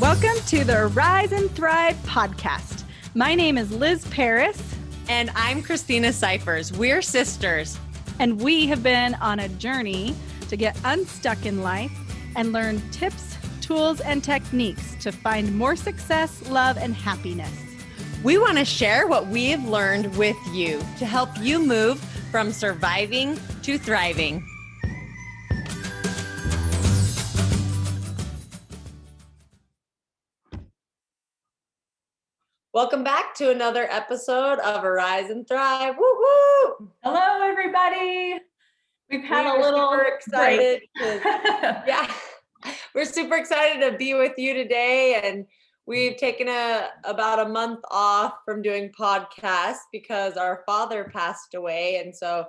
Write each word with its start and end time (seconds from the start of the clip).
Welcome 0.00 0.42
to 0.46 0.64
the 0.64 0.84
Arise 0.86 1.30
and 1.32 1.50
Thrive 1.50 1.94
podcast. 2.06 2.84
My 3.14 3.34
name 3.34 3.58
is 3.58 3.70
Liz 3.70 4.02
Paris. 4.08 4.58
And 5.10 5.30
I'm 5.34 5.62
Christina 5.62 6.10
Cyphers. 6.10 6.72
We're 6.72 7.02
sisters. 7.02 7.78
And 8.18 8.40
we 8.40 8.66
have 8.68 8.82
been 8.82 9.14
on 9.16 9.40
a 9.40 9.48
journey 9.50 10.16
to 10.48 10.56
get 10.56 10.74
unstuck 10.84 11.44
in 11.44 11.60
life 11.62 11.92
and 12.34 12.50
learn 12.50 12.80
tips, 12.92 13.36
tools, 13.60 14.00
and 14.00 14.24
techniques 14.24 14.96
to 15.02 15.12
find 15.12 15.54
more 15.54 15.76
success, 15.76 16.48
love, 16.48 16.78
and 16.78 16.94
happiness. 16.94 17.52
We 18.24 18.38
want 18.38 18.56
to 18.56 18.64
share 18.64 19.06
what 19.06 19.26
we've 19.26 19.62
learned 19.64 20.16
with 20.16 20.38
you 20.50 20.78
to 20.98 21.04
help 21.04 21.28
you 21.40 21.58
move 21.58 22.00
from 22.30 22.52
surviving 22.52 23.38
to 23.64 23.76
thriving. 23.76 24.48
Welcome 32.72 33.02
back 33.02 33.34
to 33.34 33.50
another 33.50 33.88
episode 33.90 34.60
of 34.60 34.84
Arise 34.84 35.28
and 35.28 35.44
Thrive. 35.48 35.96
Woo 35.98 36.04
woo! 36.04 36.88
Hello, 37.02 37.42
everybody. 37.42 38.38
We've 39.10 39.24
had 39.24 39.52
we 39.52 39.60
a 39.60 39.64
little 39.64 40.00
excited. 40.06 40.82
To, 40.98 41.20
yeah, 41.84 42.08
we're 42.94 43.06
super 43.06 43.34
excited 43.34 43.80
to 43.80 43.98
be 43.98 44.14
with 44.14 44.34
you 44.38 44.54
today, 44.54 45.20
and 45.24 45.46
we've 45.88 46.16
taken 46.16 46.46
a 46.46 46.90
about 47.02 47.44
a 47.44 47.48
month 47.48 47.80
off 47.90 48.34
from 48.44 48.62
doing 48.62 48.92
podcasts 48.96 49.88
because 49.90 50.36
our 50.36 50.62
father 50.64 51.10
passed 51.12 51.54
away, 51.54 51.96
and 51.96 52.14
so 52.14 52.46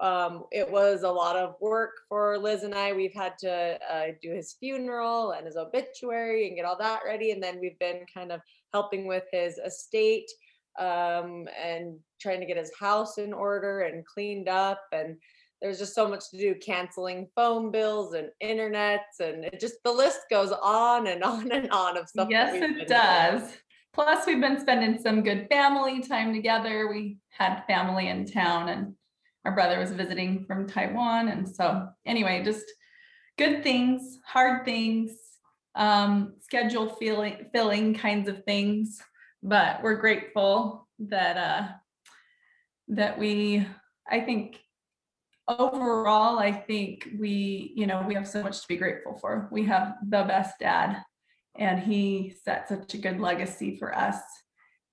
um, 0.00 0.44
it 0.50 0.70
was 0.70 1.02
a 1.02 1.10
lot 1.10 1.36
of 1.36 1.54
work 1.60 1.92
for 2.08 2.38
Liz 2.38 2.62
and 2.62 2.74
I. 2.74 2.92
We've 2.92 3.14
had 3.14 3.38
to 3.38 3.78
uh, 3.90 4.06
do 4.20 4.32
his 4.32 4.54
funeral 4.58 5.32
and 5.32 5.46
his 5.46 5.56
obituary 5.56 6.48
and 6.48 6.56
get 6.56 6.64
all 6.64 6.78
that 6.78 7.00
ready. 7.06 7.30
And 7.30 7.42
then 7.42 7.60
we've 7.60 7.78
been 7.78 8.04
kind 8.12 8.32
of 8.32 8.40
helping 8.74 9.06
with 9.06 9.24
his 9.32 9.56
estate 9.58 10.28
um, 10.78 11.46
and 11.62 11.96
trying 12.20 12.40
to 12.40 12.46
get 12.46 12.56
his 12.56 12.72
house 12.78 13.18
in 13.18 13.32
order 13.32 13.82
and 13.82 14.04
cleaned 14.04 14.48
up. 14.48 14.82
And 14.92 15.16
there's 15.62 15.78
just 15.78 15.94
so 15.94 16.08
much 16.08 16.28
to 16.30 16.36
do 16.36 16.56
canceling 16.56 17.28
phone 17.36 17.70
bills 17.70 18.14
and 18.14 18.30
internets. 18.42 19.20
And 19.20 19.44
it 19.44 19.60
just, 19.60 19.76
the 19.84 19.92
list 19.92 20.22
goes 20.28 20.50
on 20.50 21.06
and 21.06 21.22
on 21.32 21.52
and 21.52 21.70
on 21.70 21.96
of 21.96 22.08
stuff. 22.08 22.28
Yes, 22.30 22.54
it 22.54 22.88
does. 22.88 23.42
Doing. 23.42 23.52
Plus, 23.92 24.26
we've 24.26 24.40
been 24.40 24.58
spending 24.58 25.00
some 25.00 25.22
good 25.22 25.46
family 25.48 26.02
time 26.02 26.34
together. 26.34 26.88
We 26.88 27.18
had 27.28 27.62
family 27.68 28.08
in 28.08 28.26
town 28.26 28.68
and 28.68 28.94
our 29.44 29.52
brother 29.52 29.78
was 29.78 29.92
visiting 29.92 30.44
from 30.46 30.66
Taiwan. 30.66 31.28
And 31.28 31.48
so, 31.48 31.86
anyway, 32.04 32.42
just 32.44 32.64
good 33.38 33.62
things, 33.62 34.18
hard 34.26 34.64
things, 34.64 35.12
um, 35.74 36.34
schedule 36.40 36.88
filling, 36.88 37.46
filling 37.52 37.94
kinds 37.94 38.28
of 38.28 38.44
things. 38.44 39.00
But 39.42 39.82
we're 39.82 39.96
grateful 39.96 40.88
that 40.98 41.36
uh, 41.36 41.68
that 42.88 43.18
we, 43.18 43.66
I 44.08 44.20
think, 44.20 44.60
overall, 45.48 46.38
I 46.38 46.52
think 46.52 47.08
we, 47.18 47.72
you 47.76 47.86
know, 47.86 48.04
we 48.06 48.14
have 48.14 48.28
so 48.28 48.42
much 48.42 48.62
to 48.62 48.68
be 48.68 48.76
grateful 48.76 49.18
for. 49.20 49.48
We 49.50 49.64
have 49.64 49.96
the 50.08 50.22
best 50.24 50.58
dad, 50.60 51.02
and 51.56 51.78
he 51.78 52.34
set 52.44 52.68
such 52.68 52.94
a 52.94 52.98
good 52.98 53.20
legacy 53.20 53.76
for 53.76 53.96
us. 53.96 54.16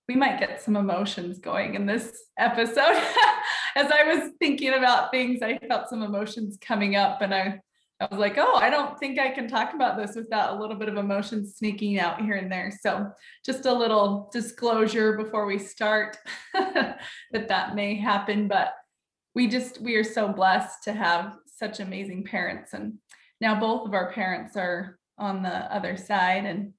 We 0.09 0.15
might 0.15 0.39
get 0.39 0.61
some 0.61 0.75
emotions 0.75 1.39
going 1.39 1.75
in 1.75 1.85
this 1.85 2.11
episode. 2.37 2.75
As 3.75 3.89
I 3.89 4.03
was 4.03 4.31
thinking 4.39 4.73
about 4.73 5.11
things, 5.11 5.41
I 5.41 5.57
felt 5.59 5.89
some 5.89 6.03
emotions 6.03 6.57
coming 6.59 6.97
up, 6.97 7.21
and 7.21 7.33
I 7.33 7.61
I 8.01 8.07
was 8.09 8.19
like, 8.19 8.39
oh, 8.39 8.55
I 8.55 8.71
don't 8.71 8.97
think 8.97 9.19
I 9.19 9.29
can 9.29 9.47
talk 9.47 9.75
about 9.75 9.95
this 9.95 10.15
without 10.15 10.57
a 10.57 10.59
little 10.59 10.75
bit 10.75 10.89
of 10.89 10.97
emotion 10.97 11.47
sneaking 11.47 11.99
out 11.99 12.19
here 12.19 12.33
and 12.33 12.51
there. 12.51 12.73
So, 12.81 13.11
just 13.45 13.67
a 13.67 13.73
little 13.73 14.27
disclosure 14.33 15.15
before 15.15 15.45
we 15.45 15.59
start 15.59 16.17
that 16.53 16.97
that 17.31 17.75
may 17.75 17.93
happen. 17.95 18.47
But 18.47 18.73
we 19.35 19.47
just, 19.47 19.79
we 19.81 19.95
are 19.97 20.03
so 20.03 20.29
blessed 20.29 20.83
to 20.85 20.93
have 20.93 21.37
such 21.45 21.79
amazing 21.79 22.23
parents. 22.23 22.73
And 22.73 22.95
now 23.39 23.59
both 23.59 23.87
of 23.87 23.93
our 23.93 24.11
parents 24.11 24.57
are 24.57 24.97
on 25.19 25.43
the 25.43 25.71
other 25.71 25.95
side 25.95 26.45
and 26.45 26.73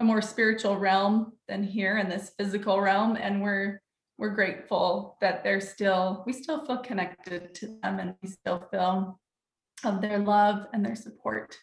a 0.00 0.04
more 0.04 0.20
spiritual 0.20 0.76
realm 0.76 1.32
than 1.48 1.64
here 1.64 1.96
in 1.96 2.10
this 2.10 2.32
physical 2.38 2.78
realm. 2.78 3.16
And 3.16 3.40
we're, 3.40 3.80
we're 4.18 4.34
grateful 4.34 5.16
that 5.22 5.42
they're 5.42 5.62
still, 5.62 6.24
we 6.26 6.34
still 6.34 6.66
feel 6.66 6.78
connected 6.78 7.54
to 7.54 7.78
them 7.82 8.00
and 8.00 8.14
we 8.22 8.28
still 8.28 8.68
feel 8.70 9.18
of 9.84 10.00
their 10.00 10.18
love 10.18 10.66
and 10.72 10.84
their 10.84 10.96
support. 10.96 11.56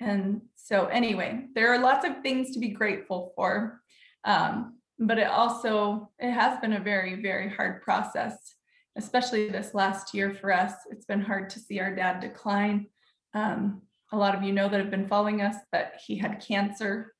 And 0.00 0.42
so, 0.56 0.86
anyway, 0.86 1.46
there 1.54 1.72
are 1.72 1.78
lots 1.78 2.06
of 2.06 2.22
things 2.22 2.52
to 2.52 2.58
be 2.58 2.68
grateful 2.68 3.32
for. 3.36 3.80
Um, 4.24 4.78
but 5.06 5.18
it 5.18 5.26
also 5.26 6.10
it 6.18 6.30
has 6.30 6.58
been 6.60 6.74
a 6.74 6.80
very 6.80 7.20
very 7.20 7.48
hard 7.48 7.82
process 7.82 8.54
especially 8.96 9.48
this 9.48 9.74
last 9.74 10.14
year 10.14 10.32
for 10.34 10.52
us 10.52 10.72
it's 10.90 11.06
been 11.06 11.20
hard 11.20 11.50
to 11.50 11.58
see 11.58 11.80
our 11.80 11.94
dad 11.94 12.20
decline 12.20 12.86
um, 13.34 13.82
a 14.12 14.16
lot 14.16 14.34
of 14.34 14.42
you 14.42 14.52
know 14.52 14.68
that 14.68 14.80
have 14.80 14.90
been 14.90 15.08
following 15.08 15.40
us 15.42 15.56
that 15.72 16.00
he 16.06 16.16
had 16.16 16.44
cancer 16.46 17.14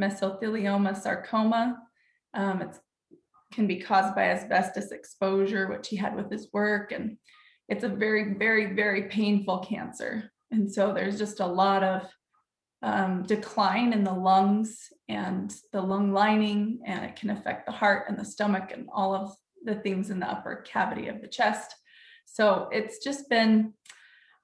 mesothelioma 0.00 0.96
sarcoma 0.96 1.78
um, 2.34 2.62
it 2.62 2.76
can 3.52 3.66
be 3.66 3.76
caused 3.76 4.14
by 4.14 4.30
asbestos 4.30 4.92
exposure 4.92 5.68
which 5.68 5.88
he 5.88 5.96
had 5.96 6.16
with 6.16 6.30
his 6.30 6.48
work 6.52 6.92
and 6.92 7.16
it's 7.68 7.84
a 7.84 7.88
very, 7.88 8.34
very, 8.34 8.74
very 8.74 9.04
painful 9.04 9.58
cancer. 9.58 10.30
And 10.50 10.72
so 10.72 10.92
there's 10.92 11.18
just 11.18 11.40
a 11.40 11.46
lot 11.46 11.82
of 11.82 12.02
um, 12.82 13.24
decline 13.24 13.92
in 13.92 14.04
the 14.04 14.12
lungs 14.12 14.92
and 15.08 15.52
the 15.72 15.80
lung 15.80 16.12
lining, 16.12 16.80
and 16.86 17.04
it 17.04 17.16
can 17.16 17.30
affect 17.30 17.66
the 17.66 17.72
heart 17.72 18.06
and 18.08 18.18
the 18.18 18.24
stomach 18.24 18.70
and 18.72 18.88
all 18.94 19.14
of 19.14 19.32
the 19.64 19.74
things 19.76 20.10
in 20.10 20.20
the 20.20 20.30
upper 20.30 20.62
cavity 20.66 21.08
of 21.08 21.20
the 21.20 21.26
chest. 21.28 21.74
So 22.26 22.68
it's 22.70 23.02
just 23.02 23.28
been 23.28 23.72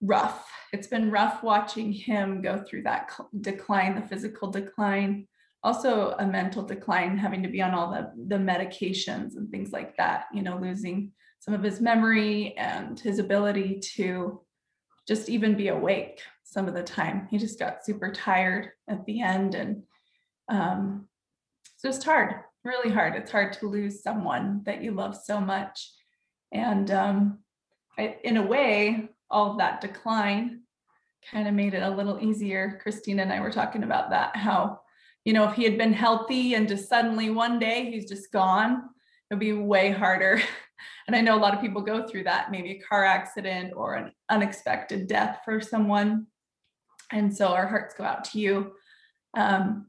rough. 0.00 0.50
It's 0.72 0.89
been 0.89 1.10
rough 1.10 1.43
watching 1.43 1.93
him 1.93 2.43
go 2.43 2.59
through 2.59 2.83
that 2.83 3.10
decline, 3.41 3.94
the 3.94 4.09
physical 4.09 4.50
decline, 4.50 5.28
also 5.62 6.16
a 6.19 6.27
mental 6.27 6.65
decline, 6.65 7.16
having 7.16 7.43
to 7.43 7.49
be 7.49 7.62
on 7.62 7.72
all 7.72 7.91
the, 7.91 8.10
the 8.27 8.43
medications 8.43 9.37
and 9.37 9.49
things 9.50 9.71
like 9.71 9.97
that, 9.97 10.25
you 10.33 10.43
know, 10.43 10.59
losing 10.59 11.12
some 11.42 11.54
of 11.54 11.62
his 11.64 11.80
memory 11.80 12.56
and 12.56 13.00
his 13.00 13.19
ability 13.19 13.80
to 13.80 14.41
just 15.08 15.28
even 15.28 15.56
be 15.56 15.69
awake 15.69 16.22
some 16.44 16.69
of 16.69 16.75
the 16.75 16.84
time. 16.84 17.26
He 17.32 17.36
just 17.36 17.58
got 17.58 17.84
super 17.84 18.12
tired 18.12 18.70
at 18.86 19.04
the 19.06 19.22
end 19.22 19.56
and 19.56 19.82
um, 20.48 21.08
it's 21.64 21.82
just 21.82 22.04
hard, 22.04 22.36
really 22.62 22.94
hard. 22.94 23.16
It's 23.16 23.32
hard 23.32 23.54
to 23.54 23.66
lose 23.69 24.04
someone 24.04 24.62
that 24.66 24.84
you 24.84 24.92
love 24.92 25.16
so 25.16 25.41
much. 25.41 25.91
And 26.53 26.88
um, 26.92 27.38
I, 27.98 28.19
in 28.22 28.36
a 28.36 28.47
way, 28.47 29.09
all 29.28 29.50
of 29.50 29.59
that 29.59 29.80
decline 29.80 30.60
kind 31.28 31.48
of 31.48 31.54
made 31.54 31.74
it 31.74 31.82
a 31.82 31.91
little 31.91 32.22
easier. 32.22 32.78
Christina 32.80 33.22
and 33.22 33.32
I 33.32 33.41
were 33.41 33.50
talking 33.50 33.82
about 33.82 34.10
that, 34.10 34.36
how, 34.36 34.78
you 35.24 35.32
know, 35.32 35.48
if 35.48 35.56
he 35.56 35.64
had 35.64 35.76
been 35.76 35.92
healthy 35.92 36.54
and 36.54 36.69
just 36.69 36.88
suddenly 36.88 37.30
one 37.30 37.59
day 37.59 37.91
he's 37.91 38.09
just 38.09 38.30
gone, 38.30 38.91
it'd 39.32 39.41
be 39.41 39.54
way 39.54 39.91
harder 39.91 40.43
and 41.06 41.16
I 41.16 41.20
know 41.20 41.37
a 41.37 41.41
lot 41.41 41.54
of 41.54 41.60
people 41.60 41.82
go 41.82 42.06
through 42.06 42.25
that, 42.25 42.50
maybe 42.50 42.72
a 42.72 42.81
car 42.81 43.04
accident 43.04 43.72
or 43.75 43.94
an 43.94 44.12
unexpected 44.28 45.06
death 45.06 45.41
for 45.44 45.60
someone. 45.60 46.26
And 47.10 47.34
so 47.34 47.48
our 47.48 47.66
hearts 47.66 47.94
go 47.94 48.04
out 48.04 48.25
to 48.26 48.38
you. 48.38 48.72
Um, 49.34 49.88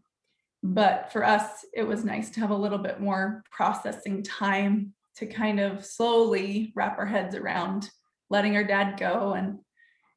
but 0.63 1.11
for 1.11 1.23
us, 1.23 1.65
it 1.73 1.83
was 1.83 2.05
nice 2.05 2.29
to 2.31 2.39
have 2.39 2.49
a 2.49 2.55
little 2.55 2.77
bit 2.77 2.99
more 2.99 3.43
processing 3.51 4.23
time 4.23 4.93
to 5.17 5.25
kind 5.25 5.59
of 5.59 5.85
slowly 5.85 6.71
wrap 6.75 6.97
our 6.97 7.05
heads 7.05 7.35
around 7.35 7.89
letting 8.29 8.55
our 8.55 8.63
dad 8.63 8.97
go 8.97 9.33
and 9.33 9.59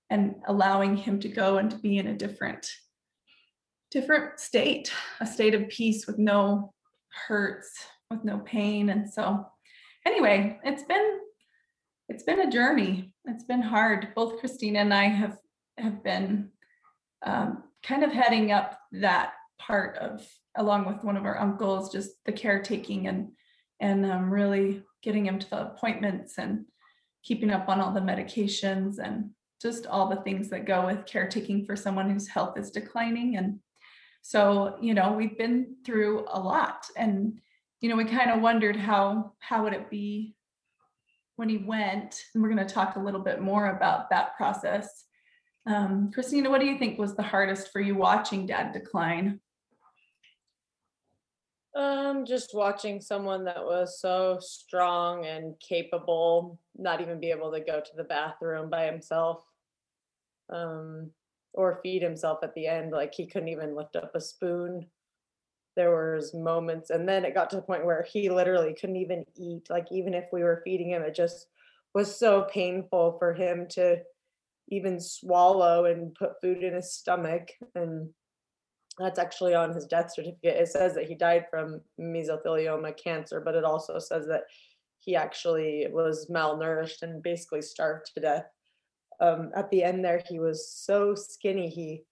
and 0.09 0.37
allowing 0.47 0.97
him 0.97 1.19
to 1.19 1.29
go 1.29 1.59
and 1.59 1.71
to 1.73 1.77
be 1.79 1.99
in 1.99 2.07
a 2.07 2.17
different 2.17 2.71
different 3.91 4.39
state 4.39 4.91
a 5.21 5.27
state 5.27 5.55
of 5.55 5.69
peace 5.69 6.07
with 6.07 6.17
no 6.17 6.73
hurts 7.27 7.75
with 8.11 8.25
no 8.25 8.39
pain 8.39 8.91
and 8.91 9.09
so 9.11 9.47
anyway, 10.07 10.59
it's 10.65 10.85
been 10.85 11.19
it's 12.09 12.23
been 12.23 12.41
a 12.41 12.51
journey. 12.51 13.13
It's 13.27 13.45
been 13.45 13.63
hard. 13.63 14.09
Both 14.15 14.39
Christina 14.39 14.79
and 14.79 14.95
I 14.95 15.05
have 15.05 15.37
have 15.77 16.03
been 16.03 16.51
um, 17.23 17.65
kind 17.83 18.05
of 18.05 18.13
heading 18.13 18.53
up 18.53 18.79
that 18.93 19.33
part 19.59 19.99
of, 19.99 20.27
along 20.57 20.87
with 20.87 21.03
one 21.03 21.17
of 21.17 21.25
our 21.25 21.39
uncles, 21.39 21.93
just 21.93 22.25
the 22.25 22.33
caretaking 22.33 23.09
and 23.09 23.33
and 23.81 24.07
um, 24.07 24.31
really 24.31 24.83
getting 25.03 25.27
him 25.27 25.39
to 25.39 25.51
the 25.51 25.67
appointments 25.67 26.39
and 26.39 26.65
keeping 27.23 27.51
up 27.51 27.69
on 27.69 27.81
all 27.81 27.93
the 27.93 28.01
medications 28.01 28.99
and 28.99 29.31
just 29.61 29.87
all 29.87 30.09
the 30.09 30.23
things 30.23 30.49
that 30.49 30.67
go 30.67 30.87
with 30.87 31.07
caretaking 31.07 31.65
for 31.65 31.77
someone 31.77 32.09
whose 32.09 32.29
health 32.29 32.57
is 32.57 32.71
declining. 32.71 33.37
And 33.37 33.59
so, 34.23 34.77
you 34.81 34.95
know, 34.95 35.13
we've 35.13 35.37
been 35.37 35.77
through 35.85 36.27
a 36.31 36.39
lot 36.39 36.87
and 36.97 37.39
you 37.81 37.89
know, 37.89 37.97
we 37.97 38.05
kind 38.05 38.31
of 38.31 38.41
wondered 38.41 38.77
how 38.77 39.33
how 39.39 39.65
would 39.65 39.73
it 39.73 39.91
be 39.91 40.35
when 41.37 41.49
he 41.49 41.59
went, 41.59 42.23
and 42.33 42.43
we're 42.43 42.51
going 42.51 42.67
to 42.67 42.75
talk 42.75 42.97
a 42.97 43.01
little 43.01 43.21
bit 43.21 43.41
more 43.41 43.77
about 43.77 44.11
that 44.11 44.37
process. 44.37 45.05
Um, 45.67 46.11
Christina, 46.13 46.49
what 46.49 46.61
do 46.61 46.67
you 46.67 46.79
think 46.79 46.99
was 46.99 47.15
the 47.15 47.23
hardest 47.23 47.73
for 47.73 47.81
you 47.81 47.95
watching 47.95 48.47
Dad 48.47 48.73
decline? 48.73 49.41
Um, 51.75 52.25
just 52.25 52.55
watching 52.55 53.03
someone 53.03 53.45
that 53.45 53.63
was 53.63 54.01
so 54.01 54.39
strong 54.41 55.27
and 55.27 55.55
capable, 55.61 56.59
not 56.77 57.03
even 57.03 57.21
be 57.21 57.31
able 57.31 57.53
to 57.53 57.61
go 57.61 57.81
to 57.81 57.97
the 57.97 58.05
bathroom 58.05 58.71
by 58.71 58.87
himself. 58.87 59.43
Um, 60.49 61.11
or 61.57 61.81
feed 61.83 62.03
himself 62.03 62.39
at 62.43 62.55
the 62.55 62.67
end. 62.67 62.93
Like 62.93 63.15
he 63.15 63.27
couldn't 63.27 63.49
even 63.49 63.75
lift 63.75 63.97
up 63.97 64.15
a 64.15 64.21
spoon. 64.21 64.87
There 65.77 65.91
was 65.91 66.35
moments, 66.35 66.91
and 66.91 67.09
then 67.09 67.25
it 67.25 67.35
got 67.35 67.51
to 67.51 67.57
the 67.57 67.63
point 67.63 67.85
where 67.85 68.03
he 68.11 68.31
literally 68.31 68.75
couldn't 68.75 68.97
even 68.97 69.25
eat. 69.37 69.69
Like 69.69 69.87
even 69.93 70.15
if 70.15 70.25
we 70.33 70.43
were 70.43 70.63
feeding 70.65 70.91
him, 70.91 71.03
it 71.03 71.15
just 71.15 71.49
was 71.95 72.19
so 72.19 72.47
painful 72.51 73.17
for 73.19 73.35
him 73.35 73.67
to 73.71 73.99
even 74.69 74.99
swallow 75.01 75.85
and 75.85 76.15
put 76.15 76.41
food 76.41 76.63
in 76.63 76.75
his 76.75 76.93
stomach. 76.93 77.51
And 77.75 78.11
that's 78.99 79.19
actually 79.19 79.55
on 79.55 79.75
his 79.75 79.87
death 79.87 80.13
certificate. 80.15 80.57
It 80.57 80.69
says 80.69 80.95
that 80.95 81.09
he 81.09 81.15
died 81.15 81.47
from 81.51 81.81
mesothelioma 82.01 82.97
cancer, 82.97 83.41
but 83.41 83.55
it 83.55 83.65
also 83.65 83.99
says 83.99 84.27
that 84.27 84.45
he 84.99 85.15
actually 85.15 85.87
was 85.91 86.29
malnourished 86.31 87.03
and 87.03 87.23
basically 87.23 87.63
starved 87.63 88.11
to 88.15 88.21
death. 88.21 88.47
Um, 89.21 89.51
at 89.55 89.71
the 89.71 89.85
end 89.85 90.05
there, 90.05 90.23
he 90.27 90.39
was 90.39 90.71
so 90.71 91.15
skinny. 91.15 91.69
He 91.69 92.05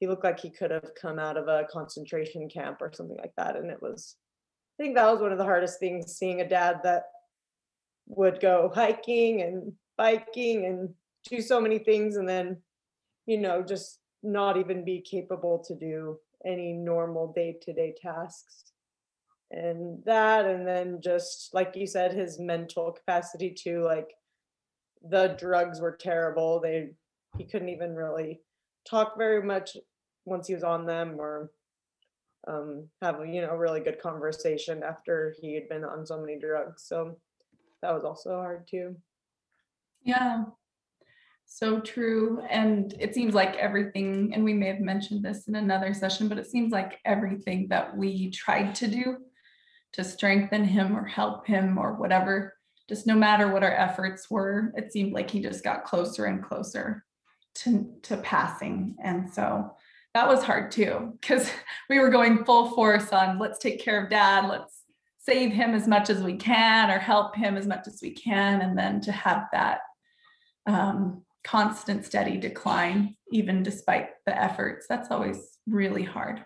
he 0.00 0.06
looked 0.06 0.24
like 0.24 0.40
he 0.40 0.50
could 0.50 0.70
have 0.70 0.94
come 1.00 1.18
out 1.18 1.36
of 1.36 1.46
a 1.46 1.66
concentration 1.70 2.48
camp 2.48 2.78
or 2.80 2.90
something 2.92 3.18
like 3.18 3.34
that. 3.36 3.54
And 3.54 3.70
it 3.70 3.80
was, 3.82 4.16
I 4.78 4.82
think 4.82 4.96
that 4.96 5.10
was 5.12 5.20
one 5.20 5.30
of 5.30 5.38
the 5.38 5.44
hardest 5.44 5.78
things 5.78 6.16
seeing 6.16 6.40
a 6.40 6.48
dad 6.48 6.80
that 6.84 7.04
would 8.06 8.40
go 8.40 8.72
hiking 8.74 9.42
and 9.42 9.72
biking 9.98 10.64
and 10.64 10.88
do 11.28 11.42
so 11.42 11.60
many 11.60 11.78
things 11.78 12.16
and 12.16 12.26
then, 12.26 12.56
you 13.26 13.36
know, 13.36 13.62
just 13.62 14.00
not 14.22 14.56
even 14.56 14.86
be 14.86 15.02
capable 15.02 15.62
to 15.66 15.74
do 15.74 16.18
any 16.46 16.72
normal 16.72 17.30
day 17.34 17.58
to 17.60 17.72
day 17.74 17.94
tasks. 18.00 18.72
And 19.50 20.02
that, 20.06 20.46
and 20.46 20.66
then 20.66 21.02
just 21.02 21.52
like 21.52 21.76
you 21.76 21.86
said, 21.86 22.14
his 22.14 22.38
mental 22.38 22.90
capacity 22.92 23.50
to 23.64 23.82
like 23.82 24.14
the 25.06 25.36
drugs 25.38 25.78
were 25.78 25.98
terrible. 26.00 26.58
They, 26.58 26.92
he 27.36 27.44
couldn't 27.44 27.68
even 27.68 27.94
really 27.94 28.40
talk 28.88 29.18
very 29.18 29.42
much 29.42 29.76
once 30.30 30.46
he 30.46 30.54
was 30.54 30.64
on 30.64 30.86
them 30.86 31.16
or 31.18 31.50
um, 32.48 32.88
have 33.02 33.26
you 33.26 33.42
know 33.42 33.50
a 33.50 33.58
really 33.58 33.80
good 33.80 34.00
conversation 34.00 34.82
after 34.82 35.34
he 35.40 35.54
had 35.54 35.68
been 35.68 35.84
on 35.84 36.06
so 36.06 36.18
many 36.20 36.38
drugs. 36.38 36.84
So 36.86 37.18
that 37.82 37.92
was 37.92 38.04
also 38.04 38.30
hard 38.36 38.66
too. 38.66 38.96
Yeah, 40.02 40.44
so 41.52 41.80
true. 41.80 42.40
And 42.48 42.94
it 42.98 43.12
seems 43.12 43.34
like 43.34 43.56
everything, 43.56 44.32
and 44.32 44.44
we 44.44 44.54
may 44.54 44.68
have 44.68 44.80
mentioned 44.80 45.24
this 45.24 45.48
in 45.48 45.56
another 45.56 45.92
session, 45.92 46.28
but 46.28 46.38
it 46.38 46.46
seems 46.46 46.72
like 46.72 47.00
everything 47.04 47.66
that 47.68 47.94
we 47.96 48.30
tried 48.30 48.74
to 48.76 48.86
do 48.86 49.16
to 49.92 50.04
strengthen 50.04 50.64
him 50.64 50.96
or 50.96 51.04
help 51.04 51.46
him 51.46 51.76
or 51.76 51.94
whatever, 51.94 52.54
just 52.88 53.06
no 53.06 53.16
matter 53.16 53.48
what 53.48 53.64
our 53.64 53.74
efforts 53.74 54.30
were, 54.30 54.72
it 54.76 54.92
seemed 54.92 55.12
like 55.12 55.28
he 55.28 55.42
just 55.42 55.64
got 55.64 55.84
closer 55.84 56.26
and 56.26 56.42
closer 56.42 57.04
to, 57.56 57.92
to 58.02 58.16
passing. 58.18 58.94
And 59.02 59.28
so 59.28 59.72
that 60.14 60.28
was 60.28 60.42
hard 60.42 60.70
too, 60.70 61.12
because 61.20 61.50
we 61.90 61.98
were 61.98 62.10
going 62.10 62.44
full 62.44 62.70
force 62.70 63.12
on 63.12 63.38
let's 63.38 63.58
take 63.58 63.80
care 63.80 64.02
of 64.02 64.10
dad, 64.10 64.48
let's 64.48 64.82
save 65.18 65.52
him 65.52 65.74
as 65.74 65.86
much 65.86 66.10
as 66.10 66.22
we 66.22 66.36
can 66.36 66.90
or 66.90 66.98
help 66.98 67.36
him 67.36 67.56
as 67.56 67.66
much 67.66 67.86
as 67.86 68.00
we 68.02 68.12
can. 68.12 68.62
And 68.62 68.76
then 68.76 69.00
to 69.02 69.12
have 69.12 69.44
that 69.52 69.80
um, 70.66 71.22
constant 71.44 72.04
steady 72.04 72.36
decline 72.36 73.16
even 73.32 73.62
despite 73.62 74.10
the 74.26 74.42
efforts 74.42 74.86
that's 74.88 75.10
always 75.10 75.58
really 75.66 76.02
hard 76.02 76.44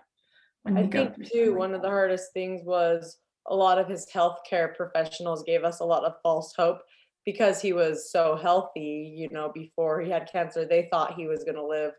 when 0.63 0.77
you 0.77 0.85
I 0.85 0.87
go 0.87 1.11
think 1.11 1.33
too 1.33 1.55
one 1.55 1.75
of 1.75 1.83
the 1.83 1.89
hardest 1.89 2.33
things 2.33 2.61
was 2.65 3.19
a 3.49 3.55
lot 3.57 3.79
of 3.79 3.89
his 3.89 4.07
healthcare 4.13 4.75
professionals 4.75 5.43
gave 5.43 5.65
us 5.65 5.81
a 5.81 5.85
lot 5.85 6.05
of 6.05 6.15
false 6.23 6.55
hope 6.57 6.79
because 7.27 7.61
he 7.61 7.73
was 7.73 8.11
so 8.11 8.37
healthy 8.37 9.13
you 9.17 9.29
know 9.31 9.51
before 9.53 10.01
he 10.01 10.11
had 10.11 10.31
cancer. 10.31 10.65
They 10.65 10.89
thought 10.91 11.17
he 11.17 11.27
was 11.27 11.45
going 11.45 11.57
to 11.57 11.67
live 11.67 11.93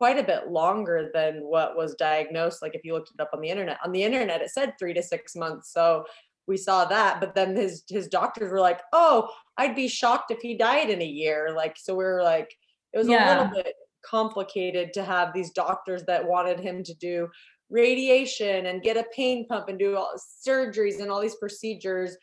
quite 0.00 0.18
a 0.18 0.22
bit 0.22 0.48
longer 0.48 1.10
than 1.12 1.42
what 1.42 1.76
was 1.76 1.94
diagnosed 1.96 2.62
like 2.62 2.74
if 2.74 2.82
you 2.84 2.94
looked 2.94 3.10
it 3.10 3.20
up 3.20 3.28
on 3.34 3.40
the 3.42 3.50
internet 3.50 3.76
on 3.84 3.92
the 3.92 4.02
internet 4.02 4.40
it 4.40 4.48
said 4.48 4.72
3 4.78 4.94
to 4.94 5.02
6 5.02 5.36
months 5.36 5.74
so 5.74 6.06
we 6.46 6.56
saw 6.56 6.86
that 6.86 7.20
but 7.20 7.34
then 7.34 7.54
his 7.54 7.84
his 7.86 8.08
doctors 8.08 8.50
were 8.50 8.60
like 8.60 8.80
oh 8.94 9.28
i'd 9.58 9.76
be 9.76 9.88
shocked 9.88 10.30
if 10.30 10.40
he 10.40 10.56
died 10.56 10.88
in 10.88 11.02
a 11.02 11.12
year 11.22 11.52
like 11.54 11.76
so 11.76 11.94
we 11.94 12.02
were 12.02 12.22
like 12.22 12.56
it 12.94 12.98
was 12.98 13.08
yeah. 13.08 13.26
a 13.26 13.28
little 13.42 13.62
bit 13.62 13.74
complicated 14.02 14.94
to 14.94 15.04
have 15.04 15.34
these 15.34 15.50
doctors 15.50 16.02
that 16.04 16.26
wanted 16.26 16.58
him 16.58 16.82
to 16.82 16.94
do 16.94 17.28
radiation 17.68 18.66
and 18.66 18.82
get 18.82 18.96
a 18.96 19.04
pain 19.14 19.46
pump 19.46 19.68
and 19.68 19.78
do 19.78 19.98
all 19.98 20.14
surgeries 20.46 20.98
and 21.02 21.10
all 21.10 21.20
these 21.20 21.36
procedures 21.36 22.16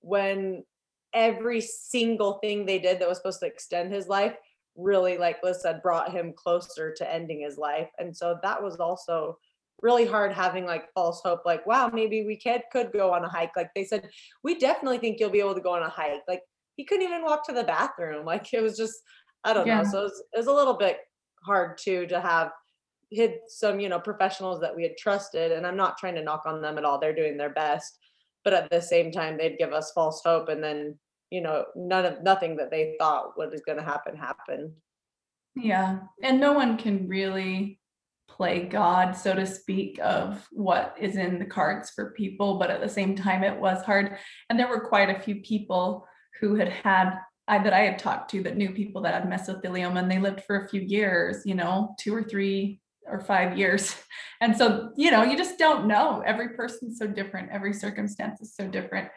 when 0.00 0.62
every 1.14 1.62
single 1.62 2.34
thing 2.42 2.66
they 2.66 2.78
did 2.78 3.00
that 3.00 3.08
was 3.08 3.16
supposed 3.16 3.40
to 3.40 3.46
extend 3.46 3.90
his 3.90 4.06
life 4.06 4.34
really 4.76 5.18
like 5.18 5.42
liz 5.42 5.62
said 5.62 5.82
brought 5.82 6.12
him 6.12 6.32
closer 6.34 6.92
to 6.94 7.12
ending 7.12 7.40
his 7.40 7.58
life. 7.58 7.88
And 7.98 8.16
so 8.16 8.38
that 8.42 8.62
was 8.62 8.76
also 8.76 9.38
really 9.80 10.06
hard 10.06 10.32
having 10.32 10.64
like 10.64 10.92
false 10.94 11.20
hope 11.24 11.42
like 11.44 11.66
wow 11.66 11.90
maybe 11.92 12.24
we 12.24 12.36
could 12.36 12.62
could 12.70 12.92
go 12.92 13.12
on 13.12 13.24
a 13.24 13.28
hike. 13.28 13.56
Like 13.56 13.70
they 13.74 13.84
said 13.84 14.08
we 14.42 14.58
definitely 14.58 14.98
think 14.98 15.18
you'll 15.18 15.30
be 15.30 15.40
able 15.40 15.54
to 15.54 15.60
go 15.60 15.74
on 15.74 15.82
a 15.82 15.88
hike. 15.88 16.22
Like 16.28 16.42
he 16.76 16.84
couldn't 16.84 17.06
even 17.06 17.22
walk 17.22 17.46
to 17.46 17.52
the 17.52 17.64
bathroom. 17.64 18.24
Like 18.32 18.52
it 18.52 18.62
was 18.62 18.76
just 18.76 19.02
i 19.44 19.52
don't 19.52 19.66
yeah. 19.66 19.82
know 19.82 19.90
so 19.90 20.00
it 20.00 20.04
was, 20.04 20.22
it 20.34 20.38
was 20.38 20.46
a 20.46 20.52
little 20.52 20.74
bit 20.74 20.98
hard 21.44 21.76
too 21.76 22.06
to 22.06 22.20
have 22.20 22.52
hit 23.10 23.40
some 23.48 23.80
you 23.80 23.88
know 23.88 23.98
professionals 23.98 24.60
that 24.60 24.74
we 24.74 24.84
had 24.84 24.96
trusted 24.96 25.52
and 25.52 25.66
i'm 25.66 25.76
not 25.76 25.98
trying 25.98 26.14
to 26.14 26.22
knock 26.22 26.44
on 26.46 26.62
them 26.62 26.78
at 26.78 26.84
all. 26.84 26.98
They're 26.98 27.14
doing 27.14 27.36
their 27.36 27.50
best. 27.50 27.98
But 28.44 28.54
at 28.54 28.70
the 28.70 28.80
same 28.80 29.12
time 29.12 29.36
they'd 29.36 29.58
give 29.58 29.72
us 29.72 29.92
false 29.92 30.22
hope 30.24 30.48
and 30.48 30.62
then 30.62 30.98
you 31.32 31.40
know 31.40 31.64
none 31.74 32.04
of 32.04 32.22
nothing 32.22 32.56
that 32.56 32.70
they 32.70 32.94
thought 32.98 33.36
was 33.36 33.62
going 33.66 33.78
to 33.78 33.84
happen 33.84 34.16
happened 34.16 34.72
yeah 35.56 35.98
and 36.22 36.38
no 36.38 36.52
one 36.52 36.76
can 36.76 37.08
really 37.08 37.80
play 38.36 38.60
God, 38.64 39.12
so 39.12 39.34
to 39.34 39.46
speak, 39.46 39.98
of 40.02 40.46
what 40.52 40.96
is 40.98 41.16
in 41.16 41.38
the 41.38 41.44
cards 41.44 41.90
for 41.90 42.12
people. 42.12 42.58
But 42.58 42.70
at 42.70 42.80
the 42.80 42.88
same 42.88 43.14
time, 43.14 43.44
it 43.44 43.58
was 43.58 43.82
hard. 43.82 44.16
And 44.48 44.58
there 44.58 44.68
were 44.68 44.88
quite 44.88 45.10
a 45.10 45.20
few 45.20 45.36
people 45.42 46.06
who 46.40 46.54
had 46.54 46.68
had 46.68 47.18
I, 47.48 47.58
that 47.58 47.72
I 47.72 47.80
had 47.80 47.98
talked 47.98 48.30
to 48.30 48.42
that 48.44 48.56
knew 48.56 48.70
people 48.70 49.02
that 49.02 49.14
had 49.14 49.30
mesothelioma 49.30 49.98
and 49.98 50.10
they 50.10 50.20
lived 50.20 50.44
for 50.44 50.60
a 50.60 50.68
few 50.68 50.80
years, 50.80 51.42
you 51.44 51.54
know, 51.54 51.94
two 51.98 52.14
or 52.14 52.22
three 52.22 52.80
or 53.06 53.20
five 53.20 53.58
years. 53.58 53.94
And 54.40 54.56
so, 54.56 54.90
you 54.96 55.12
know, 55.12 55.22
you 55.22 55.36
just 55.36 55.56
don't 55.56 55.86
know. 55.86 56.20
Every 56.26 56.48
person's 56.48 56.98
so 56.98 57.06
different. 57.06 57.52
Every 57.52 57.72
circumstance 57.72 58.40
is 58.40 58.56
so 58.56 58.66
different. 58.66 59.08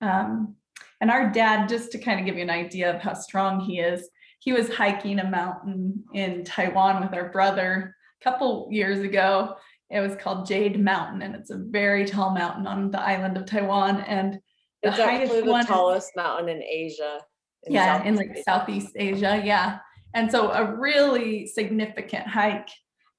Um, 0.00 0.54
and 1.00 1.10
our 1.10 1.30
dad, 1.30 1.68
just 1.68 1.92
to 1.92 1.98
kind 1.98 2.18
of 2.18 2.26
give 2.26 2.36
you 2.36 2.42
an 2.42 2.50
idea 2.50 2.94
of 2.94 3.00
how 3.00 3.14
strong 3.14 3.60
he 3.60 3.78
is, 3.78 4.08
he 4.40 4.52
was 4.52 4.72
hiking 4.72 5.18
a 5.18 5.28
mountain 5.28 6.04
in 6.12 6.44
Taiwan 6.44 7.00
with 7.02 7.14
our 7.14 7.30
brother 7.30 7.94
a 8.20 8.24
couple 8.24 8.68
years 8.70 9.00
ago. 9.00 9.56
It 9.90 10.00
was 10.00 10.16
called 10.16 10.46
Jade 10.46 10.82
Mountain, 10.82 11.22
and 11.22 11.34
it's 11.34 11.50
a 11.50 11.56
very 11.56 12.04
tall 12.04 12.34
mountain 12.34 12.66
on 12.66 12.90
the 12.90 13.00
island 13.00 13.36
of 13.36 13.46
Taiwan. 13.46 14.02
And 14.02 14.34
the 14.82 14.90
it's 14.90 14.98
actually 14.98 15.40
the 15.40 15.64
tallest 15.66 16.12
mountain 16.16 16.48
in 16.48 16.62
Asia. 16.62 17.20
In 17.64 17.72
yeah, 17.72 17.96
Southeast 17.96 18.06
in 18.06 18.16
like 18.16 18.30
Asia. 18.30 18.42
Southeast 18.44 18.92
Asia. 18.96 19.42
Yeah. 19.44 19.78
And 20.14 20.30
so 20.30 20.50
a 20.50 20.74
really 20.76 21.46
significant 21.46 22.26
hike 22.26 22.68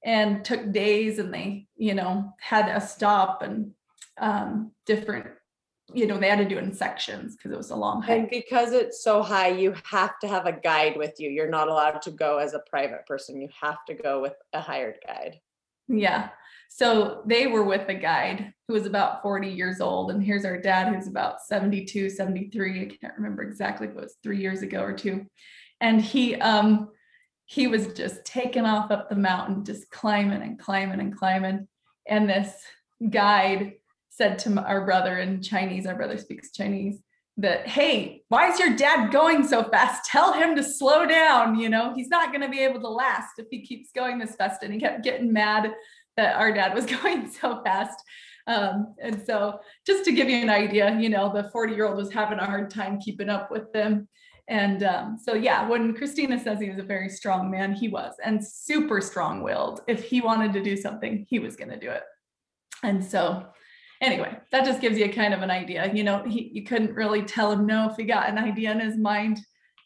and 0.06 0.46
took 0.46 0.72
days 0.72 1.20
and 1.20 1.34
they, 1.34 1.68
you 1.76 1.94
know, 1.94 2.34
had 2.40 2.70
a 2.70 2.80
stop 2.80 3.42
and 3.42 3.72
um, 4.20 4.72
different 4.86 5.28
you 5.94 6.08
know, 6.08 6.18
they 6.18 6.30
had 6.30 6.40
to 6.40 6.46
do 6.46 6.58
it 6.58 6.64
in 6.64 6.74
sections 6.74 7.36
because 7.36 7.52
it 7.52 7.58
was 7.58 7.72
a 7.72 7.76
long 7.76 8.02
hike. 8.02 8.20
And 8.20 8.30
because 8.30 8.74
it's 8.74 9.04
so 9.04 9.22
high, 9.22 9.50
you 9.50 9.74
have 9.86 10.20
to 10.20 10.28
have 10.28 10.46
a 10.46 10.52
guide 10.52 10.98
with 10.98 11.20
you. 11.20 11.30
You're 11.30 11.50
not 11.50 11.68
allowed 11.68 12.02
to 12.04 12.12
go 12.12 12.38
as 12.38 12.54
a 12.54 12.62
private 12.70 13.06
person. 13.06 13.42
You 13.42 13.50
have 13.62 13.84
to 13.88 13.94
go 13.94 14.22
with 14.22 14.34
a 14.54 14.62
hired 14.62 14.98
guide. 15.06 15.40
Yeah. 15.88 16.30
So 16.70 17.24
they 17.26 17.48
were 17.48 17.64
with 17.64 17.90
a 17.90 17.96
guide 17.96 18.54
who 18.68 18.74
was 18.76 18.86
about 18.86 19.24
40 19.24 19.50
years 19.50 19.82
old. 19.82 20.12
And 20.12 20.24
here's 20.24 20.46
our 20.46 20.62
dad 20.62 20.94
who's 20.94 21.08
about 21.08 21.42
72, 21.42 22.10
73. 22.10 22.82
I 22.82 22.86
can't 23.02 23.18
remember 23.18 23.42
exactly 23.42 23.88
if 23.88 23.94
it 23.94 24.00
was 24.00 24.18
three 24.22 24.40
years 24.40 24.62
ago 24.62 24.82
or 24.82 24.94
two. 24.94 25.26
And 25.82 26.00
he 26.00 26.36
um 26.36 26.90
he 27.46 27.66
was 27.66 27.94
just 27.94 28.24
taking 28.26 28.66
off 28.66 28.92
up 28.92 29.10
the 29.10 29.16
mountain, 29.16 29.66
just 29.66 29.90
climbing 29.90 30.44
and 30.44 30.60
climbing 30.60 31.00
and 31.00 31.18
climbing. 31.18 31.68
And 32.08 32.30
this 32.30 32.54
guide 33.10 33.74
said 34.20 34.38
to 34.38 34.62
our 34.62 34.86
brother 34.86 35.18
in 35.20 35.42
Chinese, 35.42 35.86
our 35.86 35.96
brother 35.96 36.18
speaks 36.18 36.52
Chinese, 36.52 37.00
that, 37.38 37.66
hey, 37.68 38.22
why 38.28 38.50
is 38.52 38.60
your 38.60 38.76
dad 38.76 39.14
going 39.14 39.48
so 39.48 39.64
fast? 39.64 40.10
Tell 40.12 40.34
him 40.34 40.58
to 40.58 40.64
slow 40.64 41.06
down. 41.06 41.58
You 41.58 41.70
know, 41.70 41.94
he's 41.96 42.10
not 42.10 42.32
going 42.32 42.42
to 42.42 42.50
be 42.50 42.60
able 42.60 42.82
to 42.82 42.90
last 42.90 43.36
if 43.38 43.48
he 43.50 43.66
keeps 43.66 43.92
going 43.96 44.20
this 44.20 44.36
fast. 44.36 44.62
And 44.62 44.74
he 44.74 44.80
kept 44.80 45.06
getting 45.06 45.32
mad 45.32 45.72
that 46.18 46.36
our 46.36 46.52
dad 46.52 46.74
was 46.74 46.86
going 47.02 47.32
so 47.32 47.64
fast. 47.64 48.04
Um, 48.46 48.94
and 49.02 49.24
so, 49.26 49.62
just 49.86 50.04
to 50.06 50.12
give 50.12 50.28
you 50.28 50.38
an 50.38 50.50
idea, 50.50 51.00
you 51.00 51.08
know, 51.08 51.32
the 51.32 51.50
40 51.52 51.74
year 51.74 51.88
old 51.88 51.98
was 51.98 52.12
having 52.12 52.40
a 52.40 52.46
hard 52.46 52.70
time 52.70 53.00
keeping 53.00 53.30
up 53.30 53.50
with 53.50 53.72
them. 53.72 54.10
And 54.50 54.84
um, 54.84 55.18
so, 55.24 55.36
yeah, 55.36 55.70
when 55.70 55.94
Christina 55.94 56.38
says 56.40 56.60
he 56.60 56.70
was 56.70 56.80
a 56.80 56.84
very 56.84 57.08
strong 57.10 57.52
man, 57.52 57.74
he 57.74 57.88
was, 57.88 58.16
and 58.26 58.46
super 58.46 59.00
strong 59.00 59.44
willed. 59.44 59.82
If 59.88 60.04
he 60.04 60.20
wanted 60.20 60.52
to 60.54 60.64
do 60.64 60.76
something, 60.76 61.26
he 61.30 61.40
was 61.40 61.56
going 61.56 61.70
to 61.70 61.80
do 61.80 61.92
it. 61.92 62.02
And 62.84 63.06
so, 63.06 63.46
anyway, 64.02 64.38
that 64.52 64.66
just 64.66 64.82
gives 64.82 64.98
you 64.98 65.06
a 65.06 65.10
kind 65.10 65.34
of 65.34 65.42
an 65.42 65.52
idea. 65.52 65.92
You 65.94 66.04
know, 66.04 66.24
he 66.24 66.50
you 66.54 66.64
couldn't 66.64 66.94
really 66.94 67.22
tell 67.22 67.52
him 67.52 67.66
no 67.66 67.90
if 67.90 67.98
he 67.98 68.04
got 68.04 68.30
an 68.30 68.38
idea 68.38 68.72
in 68.72 68.80
his 68.80 68.98
mind. 68.98 69.40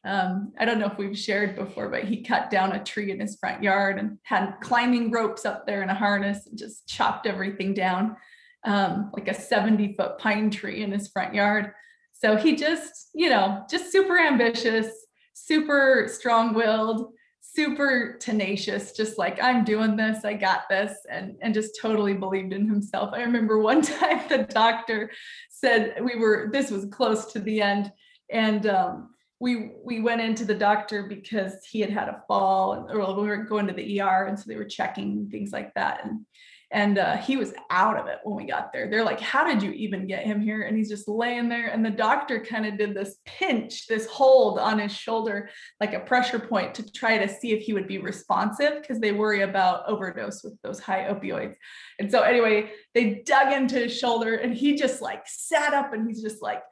Um, 0.06 0.52
I 0.60 0.66
don't 0.66 0.80
know 0.80 0.88
if 0.88 0.98
we've 0.98 1.18
shared 1.18 1.56
before, 1.56 1.90
but 1.90 2.04
he 2.04 2.24
cut 2.24 2.50
down 2.50 2.74
a 2.74 2.84
tree 2.84 3.12
in 3.12 3.20
his 3.20 3.38
front 3.38 3.64
yard 3.64 3.98
and 3.98 4.18
had 4.24 4.56
climbing 4.62 5.12
ropes 5.12 5.46
up 5.46 5.66
there 5.66 5.82
in 5.82 5.90
a 5.90 5.96
harness 5.96 6.46
and 6.46 6.58
just 6.58 6.88
chopped 6.88 7.26
everything 7.26 7.74
down, 7.74 8.18
um, 8.66 9.12
like 9.14 9.30
a 9.30 9.34
70 9.34 9.96
foot 9.96 10.18
pine 10.18 10.50
tree 10.50 10.84
in 10.84 10.92
his 10.92 11.08
front 11.08 11.34
yard. 11.34 11.72
So 12.12 12.36
he 12.36 12.56
just, 12.56 13.10
you 13.14 13.30
know, 13.30 13.66
just 13.70 13.92
super 13.94 14.20
ambitious, 14.20 14.88
super 15.34 16.10
strong 16.12 16.54
willed, 16.54 17.14
super 17.56 18.18
tenacious, 18.20 18.94
just 18.94 19.18
like 19.18 19.42
I'm 19.42 19.64
doing 19.64 19.96
this, 19.96 20.26
I 20.26 20.34
got 20.34 20.70
this, 20.70 20.98
and 21.10 21.36
and 21.42 21.54
just 21.54 21.80
totally 21.80 22.14
believed 22.14 22.54
in 22.54 22.68
himself. 22.68 23.12
I 23.14 23.22
remember 23.22 23.60
one 23.60 23.82
time 24.00 24.22
the 24.28 24.40
doctor 24.40 25.12
said 25.50 26.04
we 26.04 26.16
were 26.16 26.50
this 26.52 26.72
was 26.72 26.86
close 26.86 27.32
to 27.34 27.40
the 27.40 27.62
end, 27.62 27.92
and 28.30 28.66
um, 28.68 29.10
we 29.40 29.72
we 29.84 30.02
went 30.02 30.22
into 30.22 30.46
the 30.46 30.56
doctor 30.56 31.04
because 31.04 31.66
he 31.70 31.80
had 31.80 31.92
had 31.92 32.10
a 32.10 32.24
fall, 32.28 32.88
or 32.90 33.22
we 33.22 33.28
were 33.28 33.44
going 33.44 33.68
to 33.68 33.74
the 33.74 34.02
ER, 34.02 34.26
and 34.26 34.38
so 34.38 34.46
they 34.48 34.58
were 34.58 34.66
checking 34.66 35.30
things 35.30 35.52
like 35.52 35.74
that, 35.76 36.06
and 36.06 36.26
and 36.74 36.98
uh, 36.98 37.18
he 37.18 37.38
was 37.38 37.54
out 37.70 38.00
of 38.00 38.08
it 38.08 38.18
when 38.24 38.36
we 38.36 38.46
got 38.46 38.74
there. 38.74 38.90
They're 38.90 39.06
like, 39.06 39.20
"How 39.20 39.46
did 39.46 39.62
you 39.62 39.72
even 39.72 40.08
get 40.08 40.26
him 40.26 40.42
here?" 40.42 40.64
And 40.64 40.76
he's 40.76 40.90
just 40.90 41.08
laying 41.08 41.48
there. 41.48 41.68
And 41.68 41.86
the 41.86 41.92
doctor 41.92 42.44
kind 42.44 42.66
of 42.66 42.78
did 42.80 42.96
this 42.96 43.18
pinch, 43.26 43.86
this 43.86 44.08
hold 44.08 44.58
on 44.58 44.80
his 44.80 44.92
shoulder, 44.92 45.50
like 45.80 45.94
a 45.94 46.00
pressure 46.00 46.40
point, 46.40 46.74
to 46.76 46.92
try 46.92 47.20
to 47.20 47.30
see 47.30 47.52
if 47.52 47.62
he 47.62 47.74
would 47.74 47.88
be 47.88 48.00
responsive 48.00 48.82
because 48.82 49.00
they 49.00 49.12
worry 49.12 49.42
about 49.42 49.88
overdose 49.88 50.44
with 50.44 50.60
those 50.64 50.80
high 50.80 51.04
opioids. 51.04 51.54
And 52.00 52.10
so 52.10 52.22
anyway, 52.22 52.72
they 52.96 53.22
dug 53.26 53.54
into 53.54 53.76
his 53.76 53.96
shoulder, 53.96 54.36
and 54.36 54.54
he 54.54 54.76
just 54.76 55.00
like 55.00 55.24
sat 55.28 55.76
up, 55.76 55.94
and 55.94 56.08
he's 56.08 56.24
just 56.24 56.42
like, 56.42 56.64